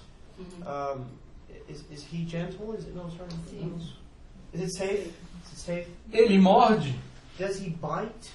[0.66, 1.04] Um,
[1.68, 2.74] is, is he gentle?
[2.74, 3.08] Is it no?
[3.10, 3.28] Sorry.
[4.52, 5.12] Is it safe?
[5.44, 5.88] Is it safe?
[6.12, 6.94] Ele morde?
[7.38, 8.32] Does he bite?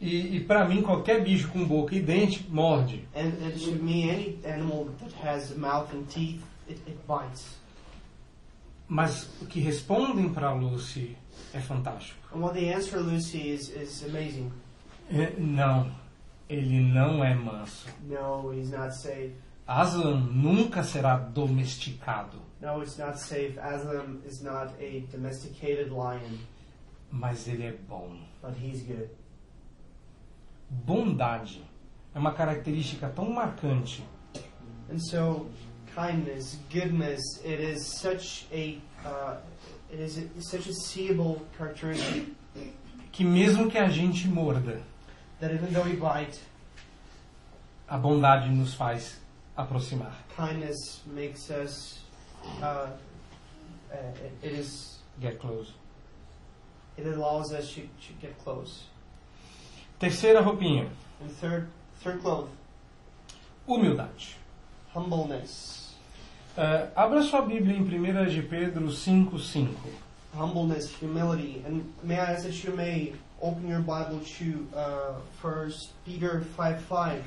[0.00, 3.06] E, e para mim, qualquer bicho com boca e dente morde.
[3.14, 7.56] And, and to me, any animal that has a mouth and teeth, it, it bites.
[8.94, 11.16] Mas o que respondem para Lucy
[11.52, 12.16] é fantástico.
[12.32, 14.52] And what they answer Lucy is, is amazing.
[15.10, 15.90] É, não,
[16.48, 17.88] ele não é manso.
[18.04, 19.32] No, he's not safe.
[19.66, 23.58] Aslan nunca será domesticado, No, it's not safe.
[23.58, 26.38] Aslam is not a domesticated lion,
[27.10, 28.16] mas ele é bom.
[28.40, 29.10] but he's good.
[30.70, 31.64] Bondade
[32.14, 34.04] é uma característica tão marcante
[34.88, 35.46] And so,
[35.94, 39.36] kindness, goodness, it is such a uh,
[39.92, 42.26] it is a, such a seeable characteristic
[43.12, 44.80] que mesmo que a gente morda,
[45.40, 46.38] that even though we bite,
[47.88, 49.16] a bondade nos faz
[49.56, 50.12] aproximar.
[50.36, 52.00] kindness makes us.
[52.60, 55.72] Uh, uh, it, it is Get close.
[56.96, 58.84] it allows us to, to get close.
[60.00, 60.88] Terceira roupinha,
[61.20, 61.68] And third,
[62.00, 62.20] third
[63.66, 64.08] humildade.
[64.92, 65.83] humbleness.
[66.56, 69.68] É, abra sua Bíblia em 1 de Pedro 5,5.
[70.36, 75.90] Humbleness, humility, and may I ask that you may open your Bible to uh, First
[76.04, 77.22] Peter five five.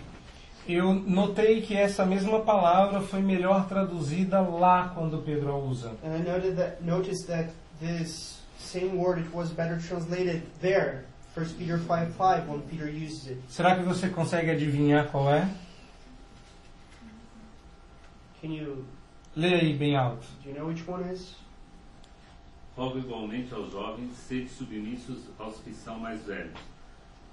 [0.67, 5.91] Eu notei que essa mesma palavra foi melhor traduzida lá quando Pedro a usa.
[6.03, 7.49] And I noted that noticed that
[7.79, 13.27] this same word it was better translated there, First Peter five five, when Peter uses
[13.27, 13.39] it.
[13.47, 15.47] Será que você consegue adivinhar qual é?
[18.41, 18.85] Can you
[19.37, 20.25] Leia aí bem alto.
[20.41, 21.35] do you know which one is?
[22.75, 26.59] Rogo igualmente aos jovens, sede submissos aos que são mais velhos.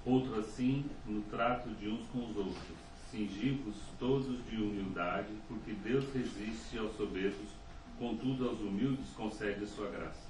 [0.05, 2.77] Outro assim, no trato de uns com os outros.
[3.09, 7.49] Cingi-vos todos de humildade, porque Deus resiste aos soberbos,
[7.97, 10.29] contudo aos humildes concede a sua graça.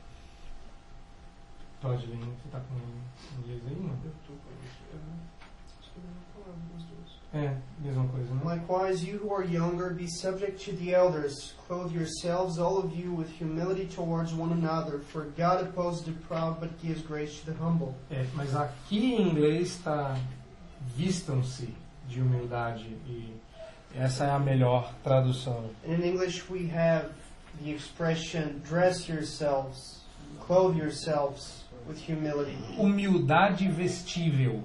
[1.81, 3.99] Pode ler, você tá com inglês aí, não?
[7.35, 8.41] É, mesma coisa, né?
[8.45, 11.53] Likewise, you who are younger, be subject to the elders.
[11.67, 14.99] Clothe yourselves, all of you, with humility towards one another.
[14.99, 17.93] For God opposes the proud, but gives grace to the humble.
[18.09, 20.17] É, mas aqui em inglês está
[20.95, 21.75] vistam-se
[22.07, 23.33] de humildade e
[23.93, 25.69] essa é a melhor tradução.
[25.85, 27.09] In English, we have
[27.61, 30.01] the expression, dress yourselves,
[30.39, 32.57] clothe yourselves with humility.
[32.77, 34.63] Humildade vestível.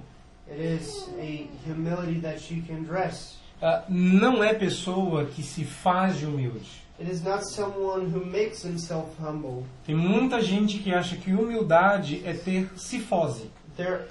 [0.50, 3.36] It is a humility that you can dress.
[3.62, 6.82] Ah, não é pessoa que se faz de humilde.
[6.98, 9.64] It is not someone who makes himself humble.
[9.86, 13.50] Tem muita gente que acha que humildade é ter cifose.
[13.76, 14.06] There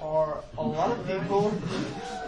[0.00, 1.52] are a lot of people.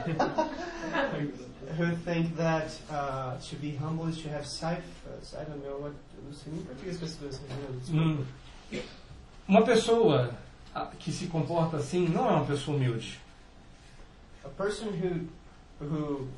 [1.77, 5.35] who think that uh, to be humble is to have ciphers.
[5.39, 5.93] I don't know what.
[6.67, 7.93] Português isso.
[7.93, 8.25] Hum.
[9.49, 10.31] Uma pessoa
[10.75, 13.19] ah, que se comporta assim não é uma pessoa humilde.
[14.45, 15.27] A person who
[15.85, 16.29] who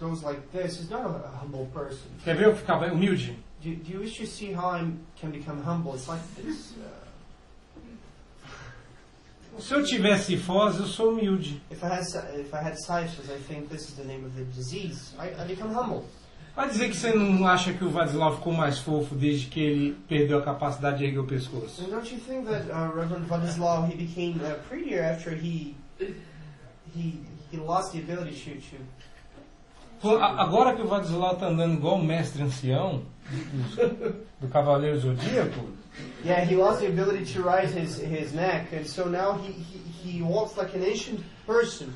[0.00, 2.08] goes like this is not a, a humble person.
[2.24, 3.36] Quer ver eu ficar humilde?
[3.62, 4.90] Do, do you wish to see how I
[5.20, 5.94] can become humble?
[5.94, 6.74] It's like this.
[6.76, 7.06] Uh,
[9.58, 11.62] Se eu tivesse cifose, eu sou humilde.
[11.70, 12.02] if I had
[12.38, 15.14] if I had ciphers, I think this is the name of the disease.
[15.18, 16.04] I, I become humble.
[16.54, 19.92] Vai dizer que você não acha que o Vadislau ficou mais fofo desde que ele
[20.08, 21.82] perdeu a capacidade de erguer o pescoço?
[21.84, 25.74] And don't you think that uh, Reverend Vladislav he became uh, prettier after he
[26.94, 27.20] he
[27.50, 28.76] he lost the ability to to
[30.00, 34.98] Pô, a- Agora que o Vadislau está andando igual o mestre ancião do, do Cavaleiro
[34.98, 35.74] Zodíaco,
[36.22, 39.78] Yeah, he lost the ability to rise his, his neck, and so now he, he,
[40.18, 41.88] he walks like an ancient person,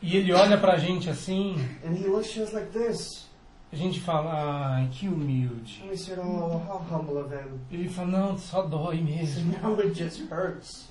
[0.00, 3.26] e ele olha pra gente assim, and he looks just like this.
[3.72, 5.80] a gente fala, ai, que humilde.
[5.82, 7.60] And we said, Oh, how humble of him.
[7.72, 9.52] Ele fala, não, só dói mesmo.
[9.62, 10.88] No, it just hurts.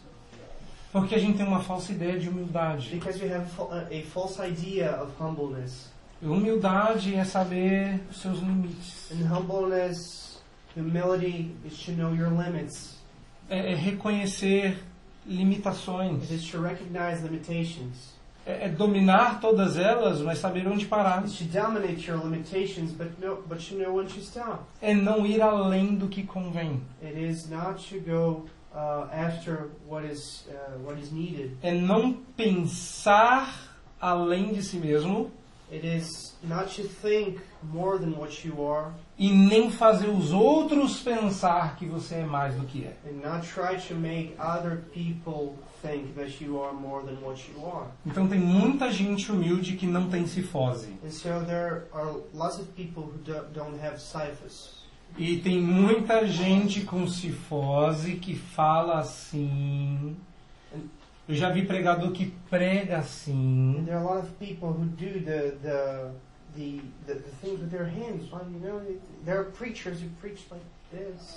[0.92, 2.90] Porque a gente tem uma falsa ideia de humildade.
[2.90, 5.90] Because we have a false idea of humbleness.
[6.22, 9.12] Humildade é saber os seus limites.
[9.12, 10.42] And humbleness,
[10.76, 12.98] humility, is to know your limits.
[13.50, 14.78] É, é reconhecer
[15.26, 16.24] limitações.
[16.24, 18.18] It is to recognize limitations.
[18.46, 21.24] É, é dominar todas elas, mas saber onde parar.
[21.24, 24.64] It's to dominate your limitations, but know, but to know when to stop.
[24.82, 26.82] É não ir além do que convém.
[27.02, 31.58] It is not to go uh, after what is uh, what is needed.
[31.62, 35.32] É não pensar além de si mesmo
[35.72, 41.00] It is not to think more than what you are, e nem fazer os outros
[41.04, 42.96] pensar que você é mais do que é.
[43.08, 47.64] and not try to make other people think that you are more than what you
[47.64, 47.88] are.
[48.04, 50.90] Então tem muita gente humilde que não tem cifose.
[51.06, 54.79] And so there are lots of people who do, don't have ciphers.
[55.18, 60.16] E tem muita gente com cifose que fala assim.
[61.28, 63.84] Eu já vi pregador que prega assim.
[63.86, 66.12] there are a lot of people who do the the
[66.56, 68.30] the, the, things with their hands.
[68.32, 68.82] You know,
[69.24, 70.64] there are preachers who preach like.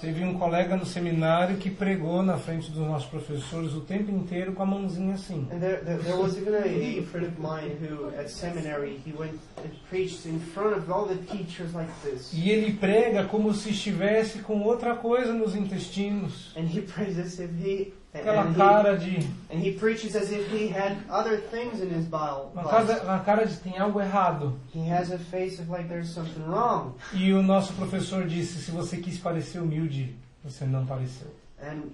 [0.00, 4.54] Teve um colega no seminário que pregou na frente dos nossos professores o tempo inteiro
[4.54, 5.46] com a mãozinha assim.
[5.52, 9.12] And there, there, there was even a, a friend of mine who, at seminary, he
[9.12, 12.32] went and preached in front of all the teachers like this.
[12.32, 16.54] E ele prega como se estivesse com outra coisa nos intestinos.
[16.56, 19.16] And he prays as if he, Aquela and he, cara de.
[19.50, 22.06] and he preaches as if he had other things in his.
[22.06, 24.58] Uma cara, uma cara de tem algo errado.
[24.74, 26.94] He has a face of like there's something wrong.
[27.14, 31.28] E o nosso professor disse: se você quis parecer humilde, você não pareceu.
[31.58, 31.90] And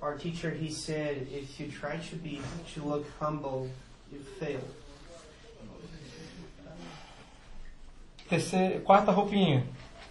[0.00, 2.40] our teacher, he said, if you try to be,
[2.74, 3.68] to look humble,
[4.10, 4.60] you fail.
[8.28, 9.66] Terceira, quarta roupinha.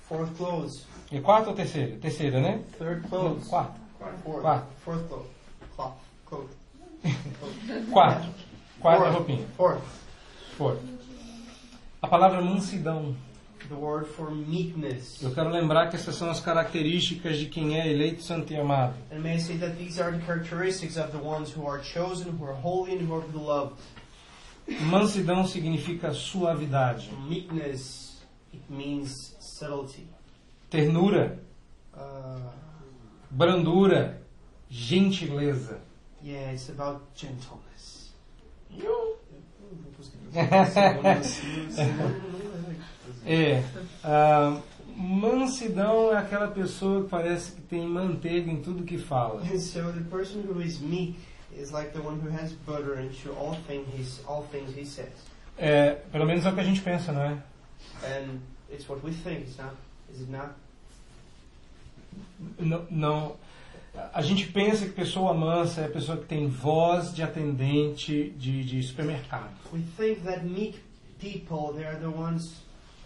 [0.08, 0.86] Fourth clothes.
[1.12, 1.98] É quarta ou terceira?
[1.98, 2.62] Terceira, né?
[2.78, 3.48] Third Não, clothes.
[3.48, 3.80] quarta.
[4.24, 4.42] Fourth.
[4.42, 4.68] Quarta.
[4.84, 5.37] Fourth cloth.
[6.30, 6.50] Cloth.
[7.40, 7.90] Coat.
[7.92, 8.28] Quarta.
[8.82, 9.14] Fourth.
[9.16, 9.46] roupinha.
[9.56, 9.82] Fourth.
[10.58, 10.78] Foi.
[12.02, 13.16] A palavra mansidão.
[13.70, 15.22] The word for meekness.
[15.22, 18.94] Eu quero lembrar que essas são as características de quem é eleito, santo e amado.
[19.12, 22.32] And may I say that these are the characteristics of the ones who are chosen,
[22.40, 23.74] who are holy, and who are beloved.
[24.90, 28.22] Mansidão significa suavidade, Meekness,
[28.54, 30.08] it means subtlety.
[30.70, 31.40] ternura,
[31.94, 32.52] Uh,
[33.32, 34.22] brandura,
[34.70, 35.80] gentileza.
[36.24, 38.14] Yeah, it's about gentleness.
[43.26, 43.64] É.
[44.04, 44.62] ah,
[44.96, 49.42] mansidão é aquela pessoa que parece que tem manteiga em tudo que fala.
[49.42, 51.18] And so the person who is meek
[51.58, 55.12] is like the one who has butter into all things he, all things he says.
[55.58, 57.38] É, pelo menos é o que a gente pensa, não é?
[58.04, 58.40] And
[58.72, 59.76] it's what we think, it's not,
[60.14, 60.54] is it not?
[62.60, 63.36] Não, não.
[64.14, 68.64] A gente pensa que pessoa mansa é a pessoa que tem voz de atendente de,
[68.64, 69.50] de supermercado.
[69.74, 70.80] We think that meek
[71.20, 72.64] people, they are the ones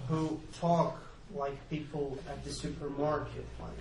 [0.09, 0.97] who talk
[1.33, 3.45] like people at the supermarket.
[3.59, 3.75] Like,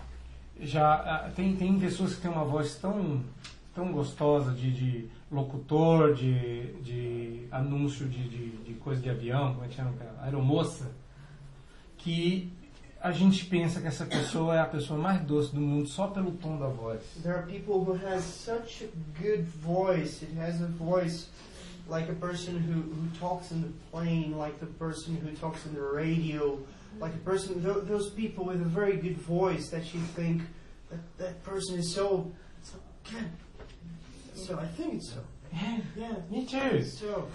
[0.63, 3.23] Já ah, tem, tem pessoas que têm uma voz tão,
[3.75, 9.65] tão gostosa de, de locutor, de, de anúncio de, de, de coisa de avião, como
[9.65, 9.95] é que chama?
[10.21, 10.91] Aeromoça,
[11.97, 12.53] que
[13.03, 16.33] a gente pensa que essa pessoa é a pessoa mais doce do mundo só pelo
[16.33, 17.01] tom da voz.
[17.23, 18.89] there are people who has such a
[19.23, 20.23] good voice.
[20.23, 21.29] It has a voice
[21.89, 25.75] like a person who, who talks in the plane, like the person who talks in
[25.75, 26.59] the radio,
[27.01, 30.43] like a person, th- those people with a very good voice that you think
[30.91, 32.31] that that person is so,
[32.63, 32.77] so
[33.11, 33.31] good.
[34.35, 35.21] So I think it's so.
[35.53, 36.83] É, Yeah, me too.
[36.85, 37.27] so.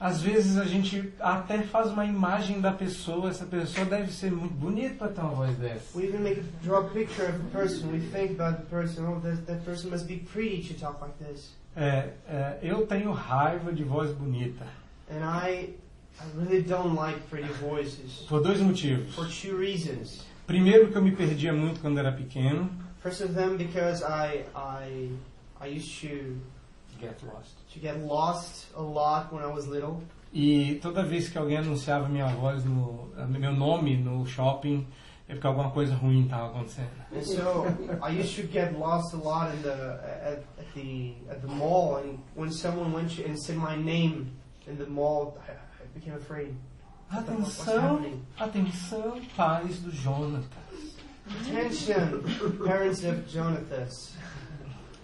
[0.00, 4.54] Às vezes a gente até faz uma imagem da pessoa, essa pessoa deve ser muito
[4.54, 5.98] bonita para ter uma voz dessa.
[5.98, 7.88] We even make draw a picture of the person.
[7.90, 9.06] We think about the person.
[9.08, 11.56] Oh, that, that person must be pretty to talk like this.
[11.74, 14.64] É, é, eu tenho raiva de voz bonita.
[15.10, 15.74] And I,
[16.20, 19.14] I really don't like pretty voices Por dois motivos.
[19.16, 20.24] for two reasons.
[20.46, 22.70] Primeiro que eu me perdia muito quando era pequeno.
[23.02, 25.10] First of them, because I, I,
[25.60, 26.36] I used to
[27.00, 27.56] Get lost.
[27.72, 30.02] to get lost a lot when I was little.
[30.32, 34.86] E toda vez que alguém anunciava minha voz no meu nome no shopping,
[35.28, 36.90] é porque alguma coisa ruim estava acontecendo.
[37.12, 37.66] And so
[38.02, 41.96] I used to get lost a lot in the at, at the at the mall,
[41.96, 44.32] and when someone went to, and said my name
[44.66, 46.54] in the mall, I, I became afraid.
[47.10, 50.44] Atenção, atenção, pais do Jonatas.
[51.26, 52.22] Attention,
[52.64, 54.14] parents of Jonathas.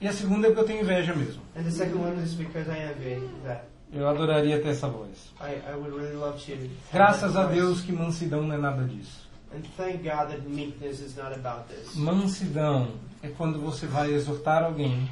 [0.05, 1.41] E a segunda é porque eu tenho inveja mesmo.
[1.57, 3.63] And the second one is because I envy that.
[3.91, 5.33] Eu adoraria ter essa voz.
[5.41, 6.71] I, I would really love to.
[6.93, 7.59] Graças that a voice.
[7.59, 9.27] Deus que mansidão não é nada disso.
[9.51, 11.97] And thank God that meekness is not about this.
[11.97, 12.89] Mansidão
[13.23, 15.09] é quando você vai exortar alguém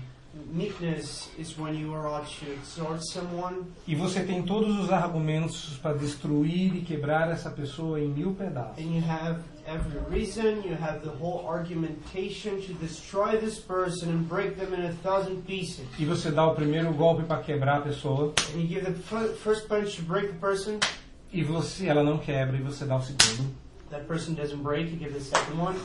[0.50, 5.78] Meekness is when you are ought to exhort someone e você tem todos os argumentos
[5.82, 8.78] para destruir e quebrar essa pessoa em mil pedaços.
[8.78, 14.28] and you have every reason, you have the whole argumentation to destroy this person and
[14.28, 15.86] break them in a thousand pieces.
[15.98, 18.92] E você dá o primeiro golpe para quebrar a pessoa And you give the
[19.34, 20.78] first punch to break the person,
[21.32, 23.50] e você ela não quebra e você dá o segundo.
[23.90, 25.76] that person doesn't break, you give the second one,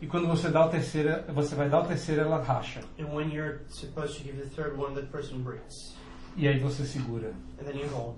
[0.00, 2.80] E quando você dá o terceiro, você vai dar o terceiro ela racha.
[2.98, 5.94] and when you're supposed to give the third one, that person breaks.
[6.36, 7.32] E aí você segura.
[7.60, 8.16] And then you hold.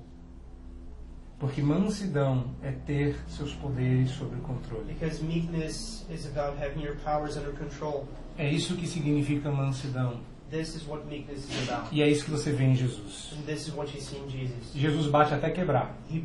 [1.45, 4.91] Porque mansidão é ter seus poderes sob controle.
[4.95, 8.09] Because meekness is about having your powers under control.
[8.39, 10.21] É isso que significa mansidão.
[10.51, 11.95] This is what meekness is about.
[11.95, 13.35] E é isso que você vê em Jesus.
[13.47, 14.73] Jesus.
[14.75, 16.25] Jesus bate até quebrar, He,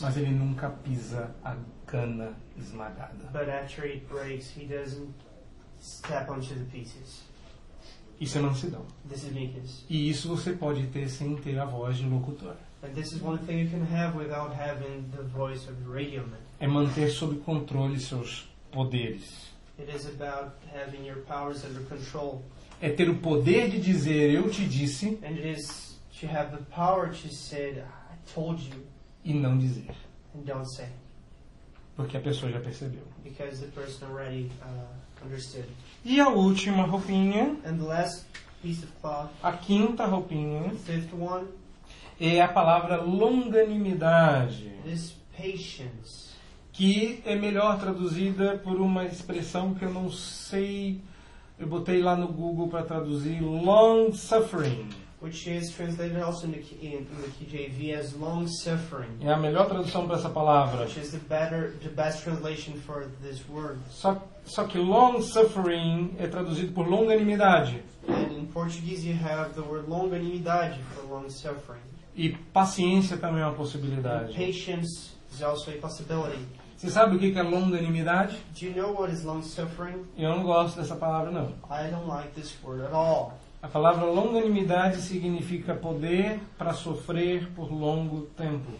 [0.00, 3.28] mas ele nunca pisa a cana esmagada.
[3.30, 5.12] But after it breaks, he doesn't
[5.78, 7.22] step onto the pieces.
[8.18, 8.86] Isso é mansidão.
[9.90, 12.56] E isso você pode ter sem ter a voz de locutor.
[12.84, 16.20] And this is one thing you can have without having the voice of the radio
[16.26, 16.38] man.
[16.60, 19.48] É manter sob controle seus poderes.
[19.78, 22.42] It is about having your powers under control.
[22.80, 26.62] É ter o poder de dizer eu te disse And it is to have the
[26.70, 28.84] power to say, I told you,
[29.24, 29.90] e não dizer.
[30.34, 30.88] and don't say.
[31.96, 33.02] Porque a pessoa já percebeu.
[33.22, 35.66] Because the person already uh, understood.
[36.04, 38.26] E a última roupinha, And the last
[38.62, 41.46] piece of cloth, a quinta roupinha, the fifth one,
[42.20, 44.72] é a palavra longanimidade,
[46.72, 51.00] que é melhor traduzida por uma expressão que eu não sei,
[51.58, 54.88] eu botei lá no Google para traduzir long suffering.
[55.20, 59.66] which is translated also in the, in the KJV as long suffering, É a melhor
[59.66, 60.82] tradução para essa palavra.
[60.84, 63.78] which is the better, the best translation for this word.
[63.88, 67.82] Só, só que long suffering é traduzido por longanimidade.
[68.06, 71.80] And in Portuguese, you have the word longanimidade for long suffering.
[72.16, 74.34] E paciência também é uma And possibilidade.
[74.34, 76.38] patience is also a possibility.
[76.76, 78.36] Você sabe o que que é longanimidade?
[78.58, 80.04] Do you know what is long suffering?
[80.16, 81.48] Eu não gosto dessa palavra, não.
[81.70, 83.32] I don't like this word at all.
[83.62, 88.70] A palavra longanimidade significa poder para sofrer por longo tempo.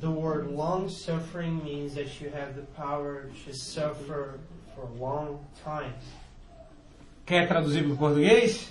[0.00, 4.38] The word long suffering means that you have the power to suffer
[4.76, 5.92] for a long time.
[7.28, 8.70] Quer traduzir para o português?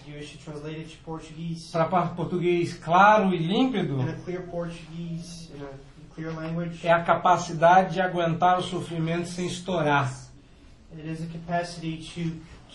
[1.72, 4.00] Para português claro e límpido,
[6.84, 10.12] é a capacidade de aguentar o sofrimento sem estourar.
[10.98, 12.32] it is a capacity to,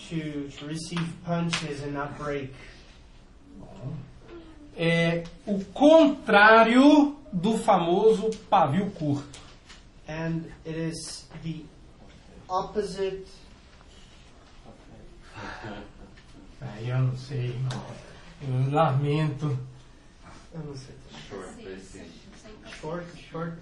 [0.08, 2.54] to, to receive punches and not break.
[4.76, 9.40] É o contrário do famoso pavio curto.
[10.08, 11.64] And it is the
[12.48, 13.26] opposite.
[16.60, 17.84] Aí eu não sei, irmão.
[18.42, 19.58] Eu lamento.
[20.54, 20.94] I don't say
[21.28, 21.54] Short,
[22.80, 23.54] short, short,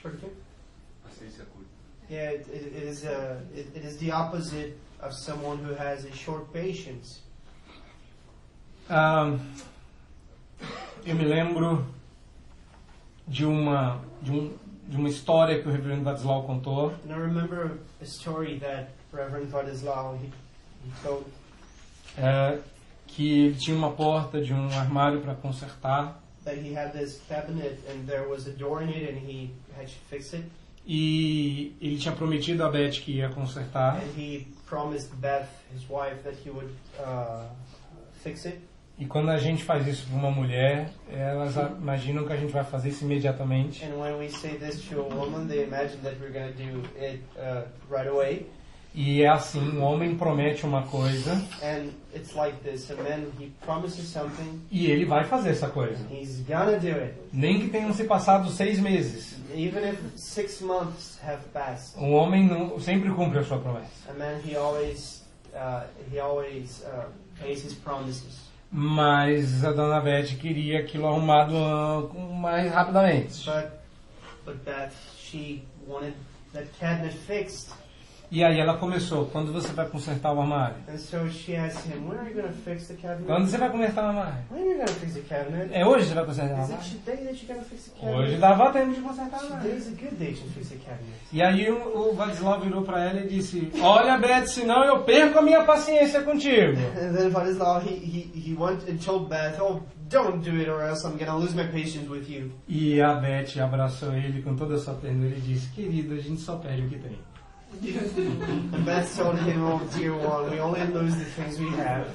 [0.00, 0.32] short again?
[1.02, 1.68] Paciência curta.
[2.08, 6.04] Yeah, it, it, it is uh, it, it is the opposite of someone who has
[6.04, 7.22] a short patience.
[8.88, 9.36] Ah,
[11.04, 11.84] eu me lembro
[13.26, 14.56] de uma, de, um,
[14.88, 16.94] de uma história que o reverendo Vadislau contou.
[17.04, 20.30] And I remember a story that Reverend Vadislau he,
[22.18, 22.58] é,
[23.06, 27.78] que ele tinha uma porta de um armário para consertar that he had this cabinet
[27.90, 30.44] and there was a door in it and he had to fix it.
[30.86, 36.22] e ele tinha prometido a Beth que ia consertar And he promised Beth, his wife,
[36.22, 37.46] that he would uh,
[38.22, 38.60] fix it.
[38.98, 42.64] E quando a gente faz isso para uma mulher, elas imaginam que a gente vai
[42.64, 43.84] fazer isso imediatamente.
[43.84, 46.88] And when we say this to a woman, they imagine that we're going to do
[46.98, 48.46] it uh, right away.
[48.98, 51.32] E é assim, um homem promete uma coisa
[51.62, 56.02] And it's like this: a man he promises something, e ele vai fazer essa coisa.
[56.10, 59.36] he's gonna do it, Nem que tenham se passado seis meses.
[59.54, 61.94] even if six months have passed.
[61.98, 64.12] Um homem não, sempre cumpre a sua promessa.
[64.18, 65.22] Man he always
[65.54, 67.04] uh, he always uh,
[67.38, 68.46] pays his promises.
[68.72, 72.08] Mas a dona Beth queria aquilo arrumado ah,
[72.40, 73.44] mais rapidamente.
[73.44, 73.70] But
[74.46, 76.14] but that she wanted
[76.54, 77.70] that cabinet fixed.
[78.30, 80.76] E aí ela começou, quando você vai consertar o armário?
[80.98, 81.70] So him?
[83.24, 84.38] Quando você vai consertar o armário?
[85.72, 86.76] É hoje que você vai consertar o armário?
[88.02, 89.86] Hoje dava tempo de consertar o armário.
[91.32, 95.38] E aí o, o Vadislau virou pra ela e disse, olha Beth, senão eu perco
[95.38, 96.78] a minha paciência contigo.
[96.98, 100.82] And then Vladislav, he, he, he went and told Beth, Oh, don't do it or
[100.82, 102.52] else I'm lose my patience with you.
[102.68, 106.40] E a Beth abraçou ele com toda a sua ternura e disse, querido, a gente
[106.40, 107.18] só perde o que tem.
[108.84, 112.08] Beth told him, Oh, dear one, we only lose the things we have.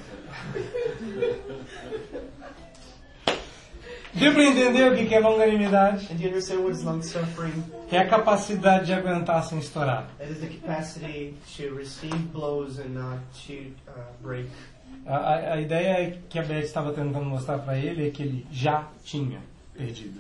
[4.14, 6.12] Deu pra entender o que que é longanimidade?
[6.12, 7.64] And you understand what is long suffering?
[7.90, 10.10] É a capacidade de aguentar sem estourar.
[10.20, 14.50] It is the capacity to receive blows and not to uh, break.
[15.06, 18.88] A, a, ideia que a Beth estava tentando mostrar pra ele é que ele já
[19.04, 19.40] tinha
[19.74, 20.20] perdido.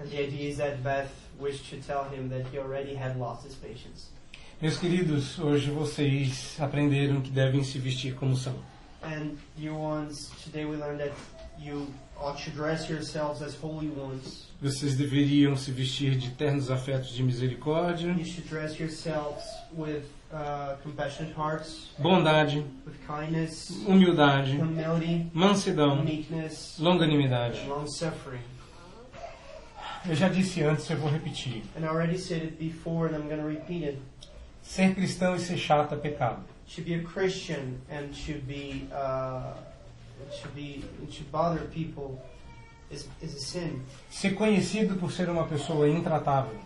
[0.00, 3.44] And the idea is that Beth wished to tell him that he already had lost
[3.44, 4.10] his patience.
[4.62, 8.54] Meus queridos, hoje vocês aprenderam que devem se vestir como são.
[9.02, 11.12] And dear ones, today we learned that
[11.58, 14.46] you ought to dress yourselves as holy ones.
[14.62, 19.42] Vocês deveriam se vestir de ternos afetos de misericórdia, You should dress yourselves
[19.76, 27.66] with uh, compassionate hearts, bondade, with kindness, humildade, humility, mansidão, meekness, longanimidade.
[27.66, 28.42] long suffering.
[30.06, 31.64] Eu já disse antes, eu vou repetir.
[31.76, 33.98] And I already said it before, and I'm going to repeat it.
[34.62, 36.42] Ser cristão e ser chato é pecado.
[36.76, 39.52] To be a Christian and to be uh,
[40.40, 42.22] to be to bother people
[42.90, 43.82] is is a sin.
[44.10, 46.56] Ser conhecido por ser uma pessoa intratável.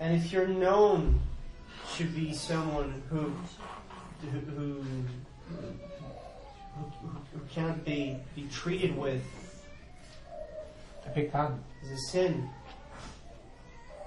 [0.00, 1.20] And if you're known
[1.96, 3.32] to be someone who
[4.20, 4.84] who who,
[7.32, 9.22] who, cannot be, be treated with
[11.06, 11.58] É pecado.
[11.82, 12.48] is a sin.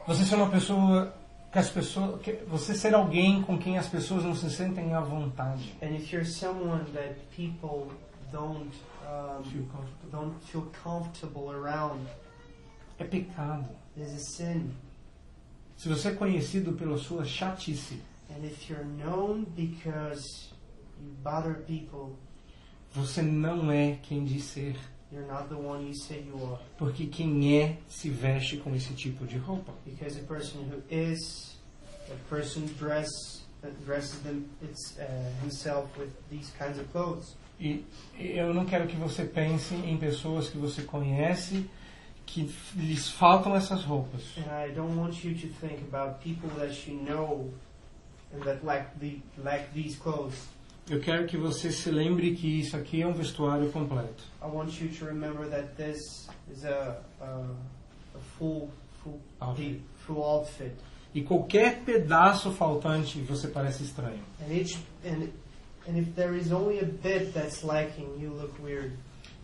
[0.05, 1.13] Você ser uma pessoa
[1.51, 4.99] que as pessoas, que você ser alguém com quem as pessoas não se sentem à
[5.01, 5.75] vontade.
[5.81, 7.91] And if you're someone that people
[8.31, 8.71] don't
[9.07, 10.09] um, Feel comfortable.
[10.11, 12.01] don't feel comfortable around
[12.99, 13.67] É pecado.
[13.95, 14.71] is a sin.
[15.77, 20.49] Se você é conhecido pela sua chatice, And if you're known because
[20.99, 22.17] you bother people,
[22.93, 24.75] você não é quem diz ser.
[25.11, 26.59] You're not the one you say you are.
[26.77, 29.73] Porque quem é se veste com esse tipo de roupa.
[29.85, 31.57] Because a person who is,
[32.11, 33.37] a person dress
[33.85, 35.03] dresses them, it's uh,
[35.41, 37.35] himself with these kinds of clothes.
[37.59, 37.83] E
[38.19, 41.65] eu não quero que você pense em pessoas que você conhece
[42.25, 44.21] que lhes faltam essas roupas.
[44.37, 47.51] And I don't want you to think about people that you know
[48.33, 50.35] and that lack the lack these clothes.
[50.89, 54.23] Eu quero que você se lembre que isso aqui é um vestuário completo.
[54.41, 57.45] I want you to remember that this is a a,
[58.15, 58.69] a full
[59.03, 59.81] full Outfit.
[60.05, 60.71] full outfit.
[61.13, 64.19] E qualquer pedaço faltante você parece estranho.
[64.41, 65.27] And each and
[65.87, 68.93] and if there is only a bit that's lacking, you look weird.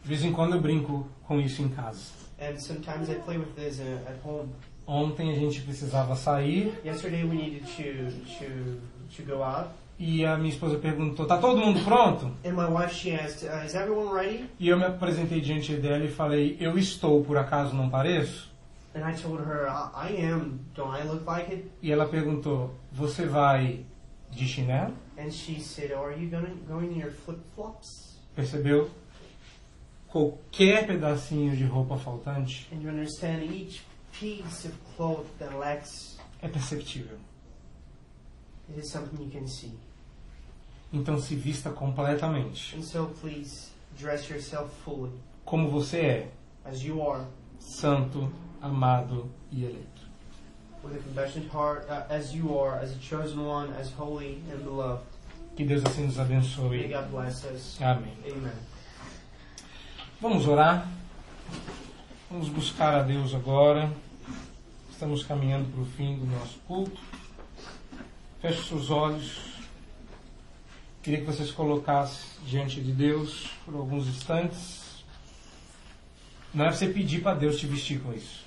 [0.01, 2.11] De vez em quando eu brinco com isso em casa.
[2.39, 4.49] And sometimes I play with this uh, at home.
[4.87, 8.81] Ontem a gente precisava sair Yesterday we needed to to
[9.15, 12.93] to go out, e a minha esposa perguntou: "Tá todo mundo pronto?" and my wife
[12.93, 16.77] she asked, uh, "Is everyone ready?" E eu me apresentei diante dela e falei: "Eu
[16.77, 18.51] estou, por acaso não pareço?"
[18.95, 20.59] And I told her, I, "I am.
[20.75, 23.85] Don't I look like it?" E ela perguntou: "Você vai
[24.29, 28.89] de chinelo?" And she said, "Are you going going in your flip flops?" Percebeu?
[30.07, 36.47] Qualquer pedacinho de roupa faltante And you understand each piece of cloth that lacks, é
[36.47, 37.17] perceptível.
[38.69, 39.71] it is something you can see.
[40.93, 45.11] Então se vista completamente And so please dress yourself fully
[45.45, 46.31] como você é,
[46.63, 47.25] as you are,
[47.59, 50.03] santo, amado e eleito.
[50.83, 54.63] with a compassionate heart, uh, as you are, as a chosen one, as holy and
[54.63, 55.03] beloved.
[55.55, 56.87] Que Deus assim nos May abençoe.
[56.89, 57.77] God bless us.
[57.81, 58.13] Amém.
[58.25, 58.53] Amen.
[60.19, 60.87] Vamos orar.
[62.29, 63.91] Vamos buscar a Deus agora.
[64.91, 66.99] Estamos caminhando para o fim do nosso culto.
[68.41, 69.52] Feche seus olhos.
[71.03, 75.03] Queria que vocês colocassem diante de Deus por alguns instantes.
[76.53, 78.45] Não é para você pedir para Deus te vestir com isso.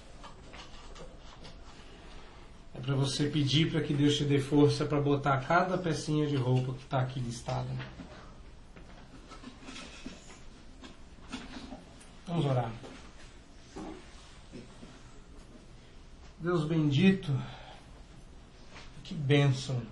[2.74, 6.35] É para você pedir para que Deus te dê força para botar cada pecinha de
[6.35, 7.69] roupa que está aqui listada.
[12.27, 12.73] Vamos orar.
[16.39, 17.39] Deus bendito,
[19.05, 19.83] que bênção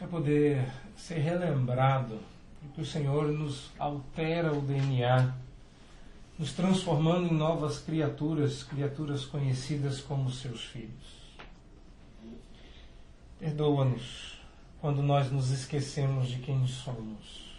[0.00, 2.18] é poder ser relembrado
[2.60, 5.32] de que o Senhor nos altera o DNA,
[6.36, 11.30] nos transformando em novas criaturas, criaturas conhecidas como seus filhos.
[13.38, 14.40] Perdoa-nos
[14.80, 17.54] quando nós nos esquecemos de quem somos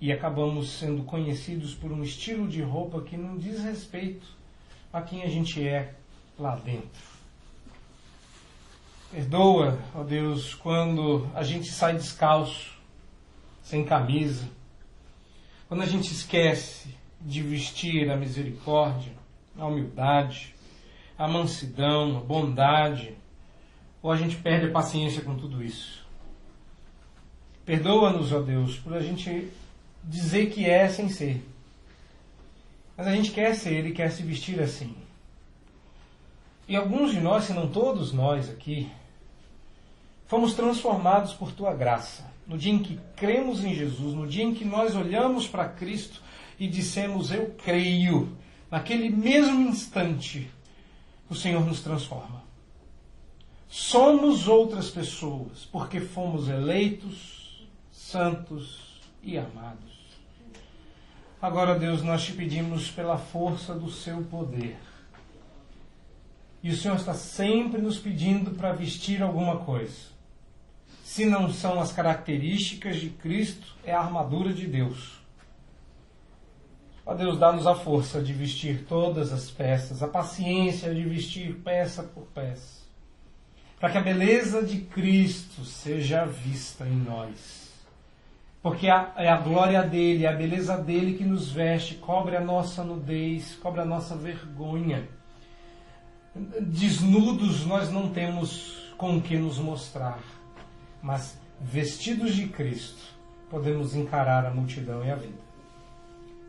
[0.00, 4.26] e acabamos sendo conhecidos por um estilo de roupa que não diz respeito
[4.90, 5.94] a quem a gente é
[6.38, 7.15] lá dentro.
[9.10, 12.76] Perdoa, ó Deus, quando a gente sai descalço,
[13.62, 14.48] sem camisa,
[15.68, 19.12] quando a gente esquece de vestir a misericórdia,
[19.56, 20.54] a humildade,
[21.16, 23.16] a mansidão, a bondade,
[24.02, 26.04] ou a gente perde a paciência com tudo isso.
[27.64, 29.50] Perdoa-nos, ó Deus, por a gente
[30.04, 31.44] dizer que é sem ser.
[32.96, 34.94] Mas a gente quer ser e quer se vestir assim.
[36.68, 38.90] E alguns de nós, se não todos nós aqui,
[40.26, 42.24] fomos transformados por tua graça.
[42.46, 46.20] No dia em que cremos em Jesus, no dia em que nós olhamos para Cristo
[46.58, 48.36] e dissemos eu creio,
[48.70, 50.50] naquele mesmo instante,
[51.28, 52.42] o Senhor nos transforma.
[53.68, 59.96] Somos outras pessoas porque fomos eleitos, santos e amados.
[61.42, 64.76] Agora, Deus, nós te pedimos pela força do seu poder.
[66.66, 70.08] E o Senhor está sempre nos pedindo para vestir alguma coisa.
[71.04, 75.20] Se não são as características de Cristo, é a armadura de Deus.
[77.06, 82.02] Ó Deus, dá-nos a força de vestir todas as peças, a paciência de vestir peça
[82.02, 82.82] por peça,
[83.78, 87.64] para que a beleza de Cristo seja vista em nós
[88.60, 92.82] porque é a glória dele, é a beleza dele que nos veste, cobre a nossa
[92.82, 95.08] nudez, cobre a nossa vergonha.
[96.60, 100.18] Desnudos nós não temos com que nos mostrar,
[101.02, 103.02] mas vestidos de Cristo
[103.48, 105.46] podemos encarar a multidão e a vida.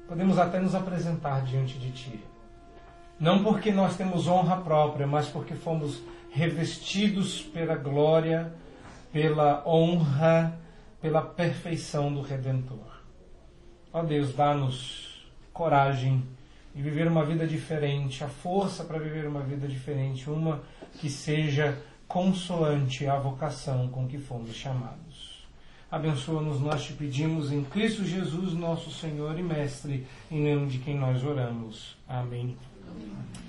[0.08, 2.20] Podemos até nos apresentar diante de Ti.
[3.20, 6.02] Não porque nós temos honra própria, mas porque fomos
[6.32, 8.54] revestidos pela glória,
[9.12, 10.58] pela honra
[11.02, 13.02] pela perfeição do Redentor.
[13.94, 16.24] Ó Deus, dá-nos coragem
[16.78, 20.62] de viver uma vida diferente, a força para viver uma vida diferente, uma
[21.00, 21.76] que seja
[22.08, 25.48] consoante à vocação com que fomos chamados.
[25.90, 30.96] Abençoa-nos, nós te pedimos em Cristo Jesus, nosso Senhor e Mestre, em nome de quem
[30.96, 31.98] nós oramos.
[32.08, 32.56] Amém.
[32.88, 33.47] Amém.